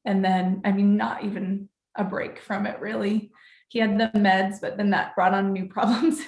And 0.05 0.23
then, 0.23 0.61
I 0.63 0.71
mean, 0.71 0.97
not 0.97 1.23
even 1.23 1.67
a 1.95 2.03
break 2.03 2.39
from 2.39 2.67
it 2.67 2.79
really. 2.79 3.31
He 3.69 3.79
had 3.79 3.97
the 3.97 4.11
meds, 4.19 4.61
but 4.61 4.77
then 4.77 4.91
that 4.91 5.15
brought 5.15 5.33
on 5.33 5.51
new 5.51 5.65
problems. 5.69 6.21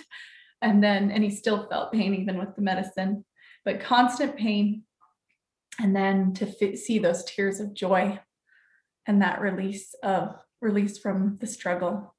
and 0.63 0.83
then, 0.83 1.11
and 1.11 1.23
he 1.23 1.29
still 1.29 1.67
felt 1.69 1.93
pain 1.93 2.15
even 2.15 2.39
with 2.39 2.55
the 2.55 2.61
medicine, 2.61 3.23
but 3.63 3.79
constant 3.79 4.35
pain. 4.35 4.83
And 5.79 5.95
then 5.95 6.33
to 6.35 6.75
see 6.75 6.97
those 6.97 7.23
tears 7.23 7.59
of 7.59 7.75
joy 7.75 8.19
and 9.05 9.21
that 9.21 9.41
release 9.41 9.93
of 10.03 10.35
release 10.59 10.97
from 10.97 11.37
the 11.39 11.47
struggle. 11.47 12.15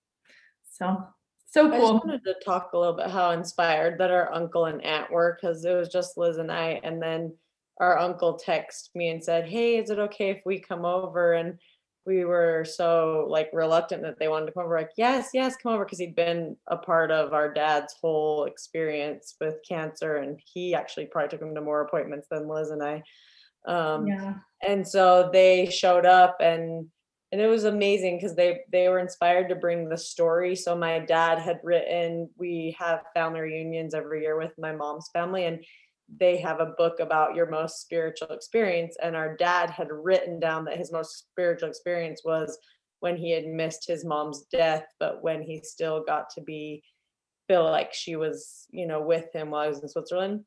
So 0.70 1.08
so 1.50 1.68
cool. 1.68 1.74
I 1.74 1.78
just 1.78 2.04
wanted 2.06 2.24
to 2.24 2.34
talk 2.44 2.72
a 2.72 2.78
little 2.78 2.94
bit 2.94 3.10
how 3.10 3.32
inspired 3.32 3.98
that 3.98 4.10
our 4.10 4.32
uncle 4.32 4.66
and 4.66 4.82
aunt 4.84 5.10
were 5.10 5.36
because 5.40 5.64
it 5.64 5.74
was 5.74 5.88
just 5.88 6.16
Liz 6.16 6.38
and 6.38 6.50
I. 6.50 6.80
And 6.84 7.02
then 7.02 7.34
our 7.78 7.98
uncle 7.98 8.40
texted 8.44 8.94
me 8.94 9.08
and 9.08 9.22
said, 9.22 9.48
Hey, 9.48 9.76
is 9.76 9.90
it 9.90 9.98
okay 9.98 10.30
if 10.30 10.42
we 10.46 10.60
come 10.60 10.84
over? 10.84 11.32
And 11.32 11.58
we 12.06 12.24
were 12.24 12.64
so 12.64 13.26
like 13.28 13.50
reluctant 13.52 14.02
that 14.02 14.18
they 14.18 14.28
wanted 14.28 14.46
to 14.46 14.52
come 14.52 14.64
over. 14.64 14.78
Like, 14.78 14.92
yes, 14.96 15.30
yes, 15.34 15.56
come 15.56 15.72
over 15.72 15.84
because 15.84 15.98
he'd 15.98 16.14
been 16.14 16.56
a 16.68 16.76
part 16.76 17.10
of 17.10 17.32
our 17.32 17.52
dad's 17.52 17.94
whole 18.00 18.44
experience 18.44 19.34
with 19.40 19.56
cancer. 19.68 20.18
And 20.18 20.40
he 20.44 20.74
actually 20.74 21.06
probably 21.06 21.30
took 21.30 21.42
him 21.42 21.54
to 21.54 21.60
more 21.60 21.82
appointments 21.82 22.28
than 22.30 22.48
Liz 22.48 22.70
and 22.70 22.82
I. 22.82 23.02
Um, 23.66 24.06
yeah. 24.06 24.34
and 24.62 24.86
so 24.86 25.28
they 25.32 25.66
showed 25.66 26.06
up 26.06 26.36
and 26.40 26.86
and 27.32 27.40
it 27.40 27.46
was 27.46 27.64
amazing 27.64 28.16
because 28.16 28.34
they 28.34 28.60
they 28.72 28.88
were 28.88 28.98
inspired 28.98 29.48
to 29.48 29.54
bring 29.54 29.88
the 29.88 29.96
story. 29.96 30.56
So 30.56 30.76
my 30.76 30.98
dad 30.98 31.38
had 31.38 31.60
written 31.62 32.28
we 32.36 32.76
have 32.78 33.02
family 33.14 33.40
reunions 33.40 33.94
every 33.94 34.22
year 34.22 34.36
with 34.36 34.52
my 34.58 34.72
mom's 34.72 35.08
family 35.12 35.44
and 35.46 35.64
they 36.18 36.38
have 36.38 36.58
a 36.58 36.74
book 36.76 36.98
about 36.98 37.36
your 37.36 37.48
most 37.48 37.80
spiritual 37.80 38.30
experience. 38.30 38.96
And 39.00 39.14
our 39.14 39.36
dad 39.36 39.70
had 39.70 39.92
written 39.92 40.40
down 40.40 40.64
that 40.64 40.76
his 40.76 40.90
most 40.90 41.18
spiritual 41.18 41.68
experience 41.68 42.22
was 42.24 42.58
when 42.98 43.16
he 43.16 43.30
had 43.30 43.46
missed 43.46 43.86
his 43.86 44.04
mom's 44.04 44.42
death 44.52 44.84
but 44.98 45.22
when 45.22 45.40
he 45.40 45.62
still 45.62 46.02
got 46.04 46.28
to 46.30 46.40
be 46.40 46.82
feel 47.48 47.64
like 47.64 47.94
she 47.94 48.14
was 48.16 48.66
you 48.70 48.86
know 48.86 49.00
with 49.00 49.32
him 49.34 49.50
while 49.50 49.62
i 49.62 49.68
was 49.68 49.80
in 49.80 49.88
switzerland. 49.88 50.44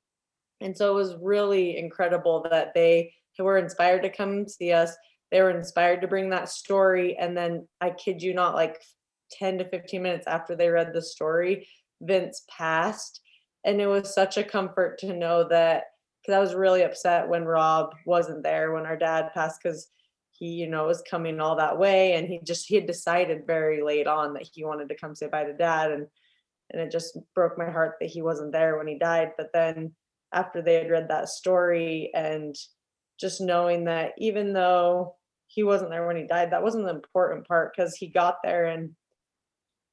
And 0.61 0.77
so 0.77 0.91
it 0.91 0.95
was 0.95 1.15
really 1.21 1.77
incredible 1.77 2.45
that 2.49 2.73
they 2.73 3.13
were 3.39 3.57
inspired 3.57 4.03
to 4.03 4.09
come 4.09 4.47
see 4.47 4.71
us 4.71 4.95
they 5.33 5.41
were 5.41 5.49
inspired 5.49 6.01
to 6.01 6.07
bring 6.07 6.29
that 6.29 6.47
story 6.47 7.17
and 7.17 7.35
then 7.35 7.67
i 7.81 7.89
kid 7.89 8.21
you 8.21 8.33
not 8.33 8.55
like 8.55 8.81
10 9.33 9.57
to 9.57 9.69
15 9.69 10.01
minutes 10.01 10.27
after 10.27 10.55
they 10.55 10.69
read 10.69 10.93
the 10.93 11.01
story 11.01 11.67
vince 12.01 12.43
passed. 12.49 13.21
And 13.65 13.79
it 13.79 13.87
was 13.87 14.13
such 14.13 14.37
a 14.37 14.43
comfort 14.43 14.99
to 14.99 15.13
know 15.13 15.47
that 15.49 15.85
because 16.21 16.37
i 16.37 16.39
was 16.39 16.53
really 16.53 16.83
upset 16.83 17.27
when 17.27 17.45
rob 17.45 17.95
wasn't 18.05 18.43
there 18.43 18.71
when 18.71 18.85
our 18.85 18.97
dad 18.97 19.31
passed 19.33 19.59
because 19.63 19.87
he 20.31 20.47
you 20.47 20.67
know 20.67 20.85
was 20.85 21.03
coming 21.09 21.39
all 21.39 21.55
that 21.55 21.77
way 21.77 22.13
and 22.13 22.27
he 22.27 22.39
just 22.43 22.67
he 22.67 22.75
had 22.75 22.85
decided 22.85 23.47
very 23.47 23.81
late 23.81 24.07
on 24.07 24.33
that 24.33 24.47
he 24.53 24.65
wanted 24.65 24.89
to 24.89 24.97
come 24.97 25.15
say 25.15 25.27
bye 25.27 25.45
to 25.45 25.53
dad 25.53 25.91
and 25.91 26.07
and 26.73 26.81
it 26.81 26.91
just 26.91 27.17
broke 27.35 27.57
my 27.57 27.69
heart 27.69 27.95
that 27.99 28.09
he 28.09 28.21
wasn't 28.21 28.51
there 28.51 28.77
when 28.77 28.87
he 28.87 28.97
died. 28.97 29.31
But 29.37 29.51
then 29.53 29.93
after 30.33 30.61
they 30.61 30.75
had 30.75 30.89
read 30.89 31.09
that 31.09 31.29
story 31.29 32.11
and 32.13 32.55
just 33.19 33.39
knowing 33.39 33.85
that 33.85 34.13
even 34.17 34.53
though 34.53 35.15
he 35.53 35.63
wasn't 35.63 35.91
there 35.91 36.07
when 36.07 36.15
he 36.15 36.25
died. 36.25 36.51
That 36.51 36.63
wasn't 36.63 36.85
the 36.85 36.93
important 36.93 37.47
part 37.47 37.73
because 37.75 37.95
he 37.95 38.07
got 38.07 38.37
there 38.43 38.65
and 38.65 38.91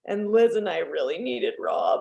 and 0.07 0.33
liz 0.33 0.57
and 0.57 0.69
i 0.69 0.79
really 0.79 1.19
needed 1.19 1.55
rob. 1.59 2.01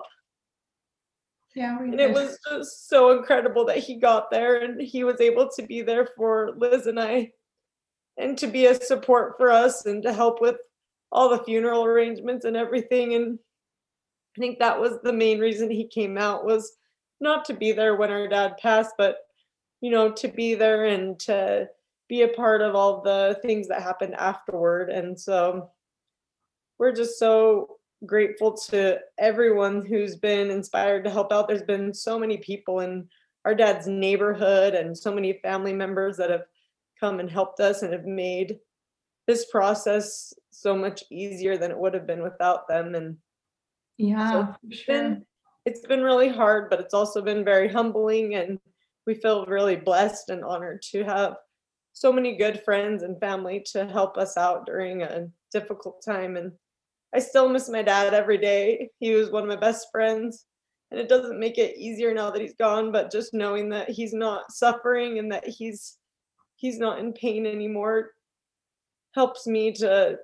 Yeah. 1.54 1.78
We 1.80 1.90
and 1.90 2.00
it 2.00 2.12
was 2.12 2.38
just 2.48 2.88
so 2.88 3.16
incredible 3.16 3.66
that 3.66 3.78
he 3.78 3.98
got 3.98 4.30
there 4.30 4.62
and 4.62 4.80
he 4.80 5.04
was 5.04 5.20
able 5.20 5.50
to 5.56 5.62
be 5.62 5.82
there 5.82 6.08
for 6.16 6.54
liz 6.56 6.86
and 6.86 6.98
i 6.98 7.30
and 8.16 8.38
to 8.38 8.46
be 8.46 8.66
a 8.66 8.74
support 8.74 9.34
for 9.36 9.50
us 9.50 9.84
and 9.86 10.02
to 10.04 10.12
help 10.12 10.40
with 10.40 10.56
all 11.12 11.28
the 11.28 11.44
funeral 11.44 11.84
arrangements 11.84 12.44
and 12.44 12.56
everything. 12.56 13.14
And 13.14 13.38
i 14.36 14.40
think 14.40 14.58
that 14.58 14.80
was 14.80 14.98
the 15.02 15.12
main 15.12 15.38
reason 15.38 15.70
he 15.70 15.86
came 15.86 16.16
out 16.16 16.46
was 16.46 16.72
not 17.20 17.44
to 17.46 17.52
be 17.52 17.72
there 17.72 17.96
when 17.96 18.10
our 18.10 18.28
dad 18.28 18.56
passed 18.56 18.94
but 18.96 19.18
you 19.82 19.90
know 19.90 20.10
to 20.10 20.28
be 20.28 20.54
there 20.54 20.86
and 20.86 21.18
to 21.20 21.68
be 22.10 22.22
a 22.22 22.28
part 22.28 22.60
of 22.60 22.74
all 22.74 23.00
the 23.00 23.38
things 23.40 23.68
that 23.68 23.80
happened 23.80 24.14
afterward 24.16 24.90
and 24.90 25.18
so 25.18 25.70
we're 26.76 26.92
just 26.92 27.20
so 27.20 27.76
grateful 28.04 28.52
to 28.52 28.98
everyone 29.16 29.86
who's 29.86 30.16
been 30.16 30.50
inspired 30.50 31.04
to 31.04 31.10
help 31.10 31.32
out 31.32 31.46
there's 31.46 31.62
been 31.62 31.94
so 31.94 32.18
many 32.18 32.36
people 32.38 32.80
in 32.80 33.08
our 33.44 33.54
dad's 33.54 33.86
neighborhood 33.86 34.74
and 34.74 34.98
so 34.98 35.14
many 35.14 35.38
family 35.40 35.72
members 35.72 36.16
that 36.16 36.30
have 36.30 36.42
come 36.98 37.20
and 37.20 37.30
helped 37.30 37.60
us 37.60 37.82
and 37.82 37.92
have 37.92 38.04
made 38.04 38.58
this 39.28 39.46
process 39.48 40.34
so 40.50 40.76
much 40.76 41.04
easier 41.12 41.56
than 41.56 41.70
it 41.70 41.78
would 41.78 41.94
have 41.94 42.08
been 42.08 42.22
without 42.22 42.66
them 42.66 42.96
and 42.96 43.16
yeah. 43.98 44.46
for 44.46 44.56
it's 44.68 44.78
sure. 44.80 44.94
been 44.96 45.26
it's 45.64 45.86
been 45.86 46.02
really 46.02 46.28
hard 46.28 46.68
but 46.70 46.80
it's 46.80 46.94
also 46.94 47.22
been 47.22 47.44
very 47.44 47.68
humbling 47.68 48.34
and 48.34 48.58
we 49.06 49.14
feel 49.14 49.46
really 49.46 49.76
blessed 49.76 50.30
and 50.30 50.42
honored 50.42 50.82
to 50.82 51.04
have 51.04 51.36
so 51.92 52.12
many 52.12 52.36
good 52.36 52.62
friends 52.64 53.02
and 53.02 53.18
family 53.20 53.64
to 53.72 53.86
help 53.86 54.16
us 54.16 54.36
out 54.36 54.66
during 54.66 55.02
a 55.02 55.28
difficult 55.52 56.02
time 56.04 56.36
and 56.36 56.52
i 57.14 57.18
still 57.18 57.48
miss 57.48 57.68
my 57.68 57.82
dad 57.82 58.14
every 58.14 58.38
day. 58.38 58.88
He 59.00 59.14
was 59.14 59.30
one 59.30 59.42
of 59.42 59.48
my 59.48 59.56
best 59.56 59.88
friends 59.90 60.46
and 60.90 60.98
it 61.00 61.08
doesn't 61.08 61.38
make 61.38 61.58
it 61.58 61.76
easier 61.76 62.14
now 62.14 62.30
that 62.30 62.40
he's 62.40 62.54
gone 62.54 62.92
but 62.92 63.12
just 63.12 63.34
knowing 63.34 63.68
that 63.70 63.90
he's 63.90 64.12
not 64.12 64.52
suffering 64.52 65.18
and 65.18 65.30
that 65.32 65.46
he's 65.46 65.96
he's 66.56 66.78
not 66.78 66.98
in 66.98 67.12
pain 67.12 67.46
anymore 67.46 68.10
helps 69.14 69.46
me 69.46 69.72
to 69.72 70.16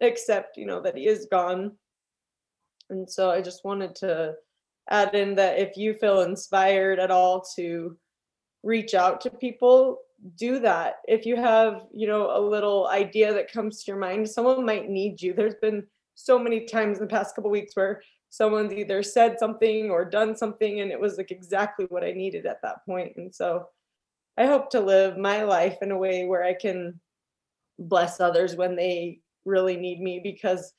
accept 0.00 0.56
you 0.56 0.66
know 0.66 0.80
that 0.80 0.96
he 0.96 1.06
is 1.06 1.28
gone. 1.30 1.72
And 2.90 3.08
so 3.08 3.30
i 3.30 3.40
just 3.40 3.64
wanted 3.64 3.94
to 3.96 4.34
add 4.90 5.14
in 5.14 5.34
that 5.36 5.58
if 5.58 5.76
you 5.76 5.94
feel 5.94 6.22
inspired 6.22 6.98
at 6.98 7.10
all 7.10 7.44
to 7.56 7.96
reach 8.62 8.94
out 8.94 9.20
to 9.20 9.30
people 9.30 9.98
do 10.36 10.60
that. 10.60 10.96
If 11.08 11.26
you 11.26 11.36
have 11.36 11.86
you 11.92 12.06
know 12.06 12.36
a 12.36 12.40
little 12.40 12.88
idea 12.88 13.32
that 13.34 13.52
comes 13.52 13.82
to 13.82 13.90
your 13.90 14.00
mind 14.00 14.28
someone 14.28 14.64
might 14.64 14.88
need 14.88 15.20
you. 15.20 15.34
There's 15.34 15.56
been 15.60 15.84
so 16.14 16.38
many 16.38 16.66
times 16.66 16.98
in 16.98 17.04
the 17.04 17.10
past 17.10 17.34
couple 17.34 17.50
weeks 17.50 17.74
where 17.74 18.02
someone's 18.30 18.72
either 18.72 19.02
said 19.02 19.38
something 19.38 19.90
or 19.90 20.04
done 20.04 20.36
something 20.36 20.80
and 20.80 20.90
it 20.90 21.00
was 21.00 21.18
like 21.18 21.30
exactly 21.30 21.86
what 21.88 22.04
i 22.04 22.12
needed 22.12 22.46
at 22.46 22.62
that 22.62 22.84
point. 22.86 23.12
And 23.16 23.34
so 23.34 23.66
i 24.38 24.46
hope 24.46 24.70
to 24.70 24.80
live 24.80 25.18
my 25.18 25.42
life 25.42 25.78
in 25.82 25.90
a 25.90 25.98
way 25.98 26.24
where 26.24 26.44
i 26.44 26.54
can 26.54 27.00
bless 27.78 28.20
others 28.20 28.54
when 28.56 28.76
they 28.76 29.20
really 29.44 29.76
need 29.76 30.00
me 30.00 30.20
because 30.22 30.72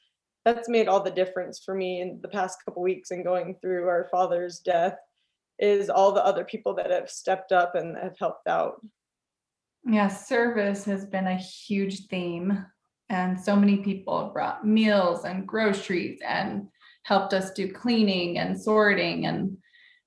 that's 0.46 0.70
made 0.70 0.88
all 0.88 1.02
the 1.02 1.12
difference 1.12 1.62
for 1.64 1.74
me 1.76 2.02
in 2.02 2.20
the 2.22 2.28
past 2.28 2.60
couple 2.66 2.82
weeks 2.82 3.12
and 3.12 3.24
going 3.24 3.56
through 3.62 3.88
our 3.88 4.08
father's 4.12 4.60
death 4.60 4.96
is 5.60 5.90
all 5.90 6.12
the 6.12 6.26
other 6.26 6.44
people 6.44 6.74
that 6.74 6.92
have 6.92 7.10
stepped 7.10 7.52
up 7.52 7.76
and 7.76 7.96
have 7.98 8.18
helped 8.20 8.48
out 8.48 8.82
Yeah, 9.86 10.08
service 10.08 10.86
has 10.86 11.06
been 11.06 11.28
a 11.28 11.36
huge 11.36 12.08
theme. 12.08 12.66
And 13.10 13.40
so 13.40 13.56
many 13.56 13.78
people 13.78 14.32
brought 14.34 14.66
meals 14.66 15.26
and 15.26 15.48
groceries 15.48 16.20
and 16.26 16.68
helped 17.04 17.34
us 17.34 17.52
do 17.52 17.72
cleaning 17.72 18.40
and 18.40 18.60
sorting 18.60 19.26
and, 19.26 19.58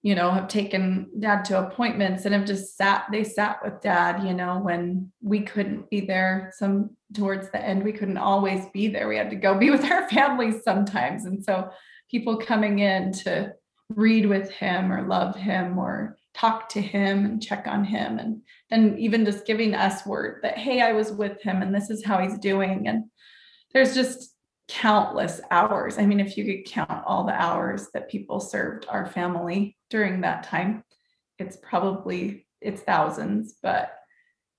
you 0.03 0.15
know, 0.15 0.31
have 0.31 0.49
taken 0.49 1.11
dad 1.21 1.45
to 1.45 1.67
appointments 1.67 2.25
and 2.25 2.35
have 2.35 2.47
just 2.47 2.77
sat, 2.77 3.05
they 3.13 3.23
sat 3.23 3.59
with 3.63 3.83
dad, 3.83 4.27
you 4.27 4.33
know, 4.33 4.59
when 4.59 5.13
we 5.23 5.41
couldn't 5.41 5.91
be 5.91 6.01
there. 6.01 6.53
Some 6.57 6.97
towards 7.15 7.51
the 7.51 7.63
end, 7.63 7.85
we 7.85 7.93
couldn't 7.93 8.17
always 8.17 8.65
be 8.73 8.89
there. 8.89 9.09
We 9.09 9.17
had 9.17 9.31
to 9.31 9.37
go 9.37 9.59
be 9.59 9.71
with 9.71 9.85
our 9.85 10.09
families 10.11 10.63
sometimes. 10.65 11.27
And 11.27 11.45
so 11.45 11.71
people 12.11 12.39
coming 12.39 12.79
in 12.79 13.13
to 13.13 13.53
read 13.91 14.27
with 14.27 14.51
him 14.51 14.91
or 14.93 15.07
love 15.07 15.37
him 15.37 15.79
or 15.79 16.17
talk 16.37 16.69
to 16.69 16.81
him 16.81 17.25
and 17.25 17.43
check 17.43 17.67
on 17.67 17.85
him. 17.85 18.19
And 18.19 18.43
then 18.71 18.99
even 18.99 19.25
just 19.25 19.47
giving 19.47 19.75
us 19.75 20.05
word 20.05 20.41
that 20.43 20.59
hey 20.59 20.83
i 20.83 20.93
was 20.93 21.11
with 21.11 21.41
him 21.41 21.63
and 21.63 21.75
this 21.75 21.91
is 21.91 22.05
how 22.05 22.19
he's 22.19 22.39
doing. 22.39 22.87
And 22.89 23.05
there's 23.73 23.95
just 23.95 24.35
countless 24.69 25.41
hours. 25.51 25.99
I 25.99 26.07
mean 26.07 26.21
if 26.21 26.37
you 26.37 26.45
could 26.45 26.71
count 26.71 27.05
all 27.07 27.25
the 27.25 27.41
hours 27.41 27.89
that 27.95 28.11
people 28.11 28.41
served 28.41 28.87
our 28.89 29.07
family 29.07 29.77
during 29.91 30.21
that 30.21 30.43
time 30.43 30.83
it's 31.39 31.57
probably 31.57 32.47
it's 32.61 32.83
thousands. 32.83 33.55
But 33.63 33.93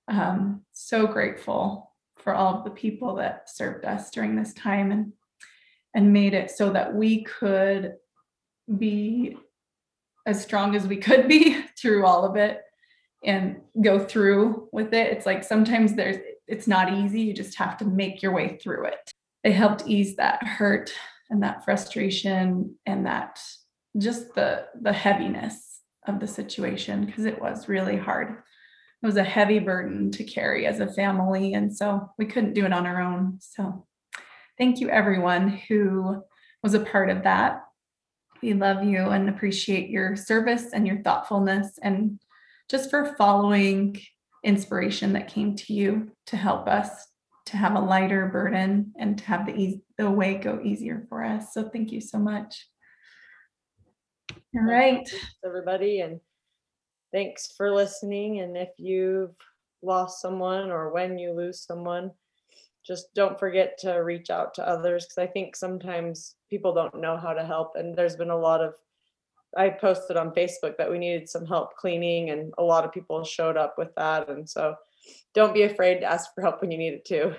um, 0.08 0.62
so 0.72 1.06
grateful 1.06 1.92
for 2.16 2.34
all 2.34 2.58
of 2.58 2.64
the 2.64 2.70
people 2.70 3.16
that 3.16 3.50
served 3.50 3.84
us 3.84 4.10
during 4.10 4.36
this 4.36 4.52
time 4.54 4.90
and 4.90 5.12
and 5.94 6.12
made 6.12 6.34
it 6.34 6.50
so 6.50 6.70
that 6.72 6.94
we 6.94 7.24
could 7.24 7.94
be 8.76 9.36
as 10.26 10.42
strong 10.42 10.76
as 10.76 10.86
we 10.86 10.98
could 10.98 11.26
be 11.26 11.56
through 11.80 12.06
all 12.06 12.24
of 12.24 12.36
it 12.36 12.62
and 13.24 13.60
go 13.82 13.98
through 13.98 14.68
with 14.72 14.94
it. 14.94 15.12
It's 15.12 15.26
like 15.26 15.44
sometimes 15.44 15.94
there's 15.94 16.18
it's 16.46 16.66
not 16.66 16.92
easy. 16.92 17.20
You 17.20 17.34
just 17.34 17.58
have 17.58 17.76
to 17.78 17.84
make 17.84 18.22
your 18.22 18.32
way 18.32 18.58
through 18.62 18.86
it. 18.86 19.12
They 19.44 19.52
helped 19.52 19.86
ease 19.86 20.16
that 20.16 20.42
hurt 20.42 20.92
and 21.30 21.42
that 21.42 21.64
frustration 21.64 22.76
and 22.86 23.06
that 23.06 23.40
just 23.96 24.34
the 24.34 24.66
the 24.80 24.92
heaviness 24.92 25.80
of 26.06 26.20
the 26.20 26.26
situation 26.26 27.04
because 27.04 27.24
it 27.24 27.40
was 27.40 27.68
really 27.68 27.96
hard. 27.96 28.30
It 29.02 29.06
was 29.06 29.16
a 29.16 29.24
heavy 29.24 29.58
burden 29.58 30.10
to 30.12 30.24
carry 30.24 30.66
as 30.66 30.80
a 30.80 30.92
family 30.92 31.54
and 31.54 31.74
so 31.74 32.10
we 32.18 32.26
couldn't 32.26 32.54
do 32.54 32.64
it 32.64 32.72
on 32.72 32.86
our 32.86 33.00
own. 33.00 33.38
So 33.40 33.86
thank 34.56 34.80
you 34.80 34.88
everyone 34.88 35.48
who 35.68 36.22
was 36.62 36.74
a 36.74 36.80
part 36.80 37.10
of 37.10 37.24
that. 37.24 37.62
We 38.42 38.54
love 38.54 38.84
you 38.84 39.08
and 39.08 39.28
appreciate 39.28 39.90
your 39.90 40.16
service 40.16 40.72
and 40.72 40.86
your 40.86 41.02
thoughtfulness 41.02 41.78
and 41.82 42.20
just 42.68 42.90
for 42.90 43.14
following 43.16 44.00
inspiration 44.44 45.14
that 45.14 45.28
came 45.28 45.56
to 45.56 45.72
you 45.72 46.12
to 46.26 46.36
help 46.36 46.68
us 46.68 47.06
to 47.46 47.56
have 47.56 47.74
a 47.74 47.80
lighter 47.80 48.26
burden 48.26 48.92
and 48.98 49.18
to 49.18 49.24
have 49.24 49.46
the 49.46 49.56
easy, 49.56 49.82
the 49.96 50.10
way 50.10 50.34
go 50.34 50.60
easier 50.62 51.06
for 51.08 51.24
us. 51.24 51.54
So 51.54 51.68
thank 51.68 51.90
you 51.90 52.00
so 52.00 52.18
much. 52.18 52.68
All 54.54 54.62
right. 54.62 55.08
everybody, 55.44 56.00
and 56.00 56.20
thanks 57.12 57.52
for 57.56 57.74
listening. 57.74 58.40
And 58.40 58.56
if 58.56 58.68
you've 58.76 59.34
lost 59.82 60.20
someone 60.20 60.70
or 60.70 60.92
when 60.92 61.18
you 61.18 61.32
lose 61.32 61.64
someone, 61.64 62.10
just 62.88 63.14
don't 63.14 63.38
forget 63.38 63.78
to 63.78 63.92
reach 63.98 64.30
out 64.30 64.54
to 64.54 64.66
others 64.66 65.04
because 65.04 65.18
I 65.18 65.30
think 65.30 65.54
sometimes 65.54 66.34
people 66.48 66.72
don't 66.72 67.00
know 67.00 67.18
how 67.18 67.34
to 67.34 67.44
help. 67.44 67.72
And 67.74 67.94
there's 67.94 68.16
been 68.16 68.30
a 68.30 68.36
lot 68.36 68.62
of 68.62 68.74
I 69.56 69.68
posted 69.70 70.16
on 70.16 70.32
Facebook 70.32 70.76
that 70.78 70.90
we 70.90 70.98
needed 70.98 71.28
some 71.28 71.46
help 71.46 71.76
cleaning, 71.76 72.30
and 72.30 72.52
a 72.58 72.62
lot 72.62 72.84
of 72.84 72.92
people 72.92 73.24
showed 73.24 73.56
up 73.56 73.76
with 73.78 73.94
that. 73.96 74.28
And 74.28 74.48
so 74.48 74.74
don't 75.34 75.54
be 75.54 75.62
afraid 75.62 76.00
to 76.00 76.06
ask 76.06 76.34
for 76.34 76.42
help 76.42 76.60
when 76.60 76.70
you 76.70 76.78
need 76.78 76.94
it 76.94 77.04
too. 77.04 77.34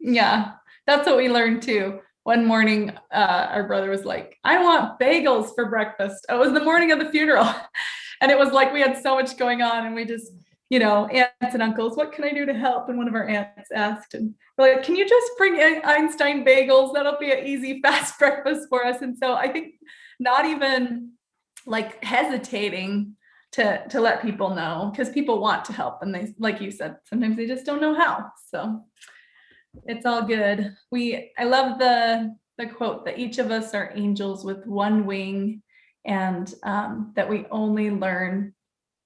yeah, 0.00 0.52
that's 0.86 1.06
what 1.06 1.16
we 1.16 1.28
learned 1.28 1.62
too. 1.62 2.00
One 2.24 2.44
morning, 2.44 2.90
uh, 3.12 3.46
our 3.50 3.66
brother 3.66 3.88
was 3.88 4.04
like, 4.04 4.36
I 4.44 4.62
want 4.62 4.98
bagels 4.98 5.54
for 5.54 5.70
breakfast. 5.70 6.26
it 6.28 6.38
was 6.38 6.52
the 6.52 6.64
morning 6.64 6.92
of 6.92 6.98
the 6.98 7.10
funeral. 7.10 7.50
and 8.20 8.30
it 8.30 8.38
was 8.38 8.52
like 8.52 8.72
we 8.72 8.82
had 8.82 9.02
so 9.02 9.14
much 9.14 9.38
going 9.38 9.62
on, 9.62 9.86
and 9.86 9.94
we 9.94 10.04
just, 10.04 10.32
you 10.70 10.78
know, 10.78 11.06
aunts 11.06 11.54
and 11.54 11.62
uncles, 11.62 11.96
what 11.96 12.12
can 12.12 12.24
I 12.24 12.32
do 12.32 12.44
to 12.46 12.52
help? 12.52 12.88
And 12.88 12.98
one 12.98 13.08
of 13.08 13.14
our 13.14 13.26
aunts 13.26 13.70
asked, 13.72 14.14
and 14.14 14.34
like, 14.58 14.82
can 14.82 14.96
you 14.96 15.08
just 15.08 15.30
bring 15.38 15.54
Einstein 15.84 16.44
bagels? 16.44 16.92
That'll 16.92 17.18
be 17.18 17.32
an 17.32 17.46
easy, 17.46 17.80
fast 17.82 18.18
breakfast 18.18 18.68
for 18.68 18.84
us. 18.84 19.00
And 19.00 19.16
so 19.16 19.34
I 19.34 19.48
think 19.48 19.74
not 20.20 20.44
even 20.44 21.12
like 21.66 22.02
hesitating 22.04 23.16
to 23.52 23.86
to 23.88 24.00
let 24.00 24.22
people 24.22 24.54
know 24.54 24.90
because 24.92 25.08
people 25.10 25.40
want 25.40 25.64
to 25.64 25.72
help 25.72 26.02
and 26.02 26.14
they 26.14 26.34
like 26.38 26.60
you 26.60 26.70
said 26.70 26.96
sometimes 27.04 27.36
they 27.36 27.46
just 27.46 27.64
don't 27.64 27.80
know 27.80 27.94
how 27.94 28.30
so 28.50 28.84
it's 29.86 30.04
all 30.04 30.22
good 30.22 30.74
we 30.90 31.32
i 31.38 31.44
love 31.44 31.78
the 31.78 32.34
the 32.58 32.66
quote 32.66 33.06
that 33.06 33.18
each 33.18 33.38
of 33.38 33.50
us 33.50 33.72
are 33.72 33.92
angels 33.94 34.44
with 34.44 34.66
one 34.66 35.06
wing 35.06 35.62
and 36.04 36.54
um, 36.62 37.12
that 37.16 37.28
we 37.28 37.46
only 37.50 37.90
learn 37.90 38.52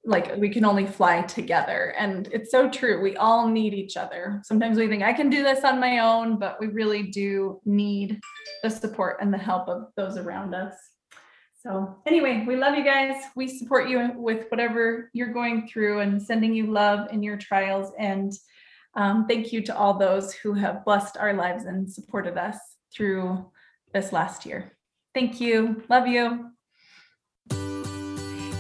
like 0.04 0.34
we 0.36 0.48
can 0.48 0.64
only 0.64 0.84
fly 0.84 1.22
together 1.22 1.94
and 1.96 2.28
it's 2.32 2.50
so 2.50 2.68
true 2.68 3.00
we 3.00 3.16
all 3.16 3.46
need 3.46 3.72
each 3.72 3.96
other 3.96 4.40
sometimes 4.44 4.76
we 4.76 4.88
think 4.88 5.02
i 5.02 5.12
can 5.12 5.30
do 5.30 5.44
this 5.44 5.62
on 5.64 5.78
my 5.78 6.00
own 6.00 6.38
but 6.38 6.58
we 6.58 6.66
really 6.66 7.04
do 7.04 7.60
need 7.64 8.20
the 8.64 8.70
support 8.70 9.18
and 9.20 9.32
the 9.32 9.38
help 9.38 9.68
of 9.68 9.86
those 9.96 10.16
around 10.16 10.54
us 10.54 10.74
so, 11.62 11.96
anyway, 12.06 12.44
we 12.44 12.56
love 12.56 12.76
you 12.76 12.82
guys. 12.82 13.22
We 13.36 13.46
support 13.46 13.88
you 13.88 14.10
with 14.16 14.46
whatever 14.48 15.10
you're 15.12 15.32
going 15.32 15.68
through 15.68 16.00
and 16.00 16.20
sending 16.20 16.52
you 16.52 16.66
love 16.66 17.12
in 17.12 17.22
your 17.22 17.36
trials. 17.36 17.92
And 17.96 18.32
um, 18.96 19.26
thank 19.28 19.52
you 19.52 19.62
to 19.62 19.76
all 19.76 19.96
those 19.96 20.34
who 20.34 20.54
have 20.54 20.84
blessed 20.84 21.16
our 21.18 21.34
lives 21.34 21.64
and 21.64 21.90
supported 21.90 22.36
us 22.36 22.58
through 22.92 23.46
this 23.94 24.12
last 24.12 24.44
year. 24.44 24.72
Thank 25.14 25.40
you. 25.40 25.84
Love 25.88 26.08
you. 26.08 26.51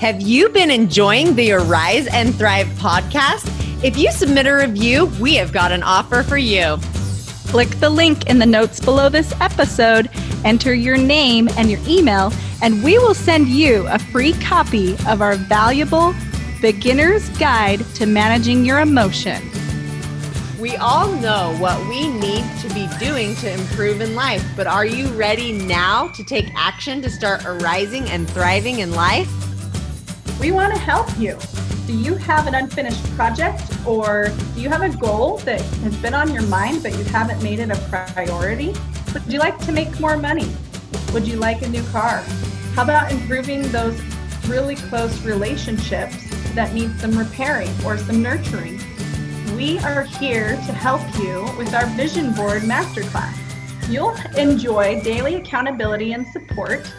Have 0.02 0.20
you 0.20 0.48
been 0.48 0.72
enjoying 0.72 1.36
the 1.36 1.52
Arise 1.52 2.08
and 2.08 2.34
Thrive 2.34 2.66
podcast? 2.70 3.46
If 3.84 3.96
you 3.96 4.10
submit 4.10 4.48
a 4.48 4.52
review, 4.52 5.06
we 5.20 5.36
have 5.36 5.52
got 5.52 5.70
an 5.70 5.84
offer 5.84 6.24
for 6.24 6.36
you. 6.36 6.76
Click 7.46 7.68
the 7.78 7.88
link 7.88 8.26
in 8.26 8.40
the 8.40 8.44
notes 8.44 8.80
below 8.80 9.08
this 9.08 9.32
episode, 9.40 10.10
enter 10.44 10.74
your 10.74 10.96
name 10.96 11.48
and 11.56 11.70
your 11.70 11.78
email 11.86 12.32
and 12.62 12.82
we 12.82 12.98
will 12.98 13.14
send 13.14 13.46
you 13.46 13.86
a 13.86 13.98
free 14.00 14.32
copy 14.40 14.94
of 15.06 15.22
our 15.22 15.36
valuable 15.36 16.12
Beginner's 16.60 17.28
Guide 17.38 17.84
to 17.94 18.04
Managing 18.04 18.64
Your 18.64 18.80
Emotion. 18.80 19.40
We 20.58 20.74
all 20.78 21.12
know 21.12 21.54
what 21.60 21.78
we 21.88 22.08
need 22.08 22.44
to 22.62 22.68
be 22.74 22.88
doing 22.98 23.36
to 23.36 23.52
improve 23.52 24.00
in 24.00 24.16
life, 24.16 24.44
but 24.56 24.66
are 24.66 24.84
you 24.84 25.06
ready 25.10 25.52
now 25.52 26.08
to 26.08 26.24
take 26.24 26.46
action 26.56 27.02
to 27.02 27.08
start 27.08 27.44
arising 27.46 28.10
and 28.10 28.28
thriving 28.28 28.80
in 28.80 28.90
life? 28.90 29.41
We 30.42 30.50
want 30.50 30.74
to 30.74 30.78
help 30.80 31.06
you. 31.20 31.38
Do 31.86 31.96
you 31.96 32.16
have 32.16 32.48
an 32.48 32.56
unfinished 32.56 33.04
project 33.14 33.62
or 33.86 34.32
do 34.56 34.60
you 34.60 34.68
have 34.68 34.82
a 34.82 34.88
goal 34.88 35.36
that 35.38 35.60
has 35.60 35.96
been 35.98 36.14
on 36.14 36.34
your 36.34 36.42
mind 36.42 36.82
but 36.82 36.98
you 36.98 37.04
haven't 37.04 37.40
made 37.44 37.60
it 37.60 37.70
a 37.70 37.76
priority? 37.88 38.74
Would 39.14 39.32
you 39.32 39.38
like 39.38 39.56
to 39.66 39.70
make 39.70 40.00
more 40.00 40.16
money? 40.16 40.50
Would 41.12 41.28
you 41.28 41.36
like 41.36 41.62
a 41.62 41.68
new 41.68 41.84
car? 41.92 42.24
How 42.74 42.82
about 42.82 43.12
improving 43.12 43.62
those 43.70 43.96
really 44.48 44.74
close 44.74 45.22
relationships 45.22 46.16
that 46.56 46.74
need 46.74 46.98
some 46.98 47.16
repairing 47.16 47.70
or 47.86 47.96
some 47.96 48.20
nurturing? 48.20 48.80
We 49.54 49.78
are 49.78 50.02
here 50.02 50.56
to 50.56 50.72
help 50.72 51.02
you 51.18 51.48
with 51.56 51.72
our 51.72 51.86
Vision 51.90 52.32
Board 52.32 52.62
Masterclass. 52.62 53.38
You'll 53.88 54.16
enjoy 54.36 55.00
daily 55.04 55.36
accountability 55.36 56.14
and 56.14 56.26
support. 56.26 56.92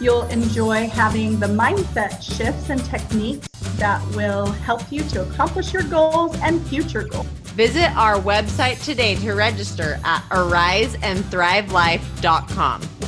You'll 0.00 0.26
enjoy 0.28 0.88
having 0.88 1.38
the 1.38 1.46
mindset 1.46 2.22
shifts 2.22 2.70
and 2.70 2.82
techniques 2.84 3.46
that 3.76 4.02
will 4.16 4.46
help 4.46 4.90
you 4.90 5.02
to 5.04 5.20
accomplish 5.22 5.74
your 5.74 5.84
goals 5.84 6.36
and 6.40 6.66
future 6.68 7.02
goals. 7.02 7.26
Visit 7.54 7.94
our 7.96 8.16
website 8.16 8.82
today 8.82 9.14
to 9.16 9.34
register 9.34 10.00
at 10.04 10.22
ariseandthrivelife.com. 10.30 12.99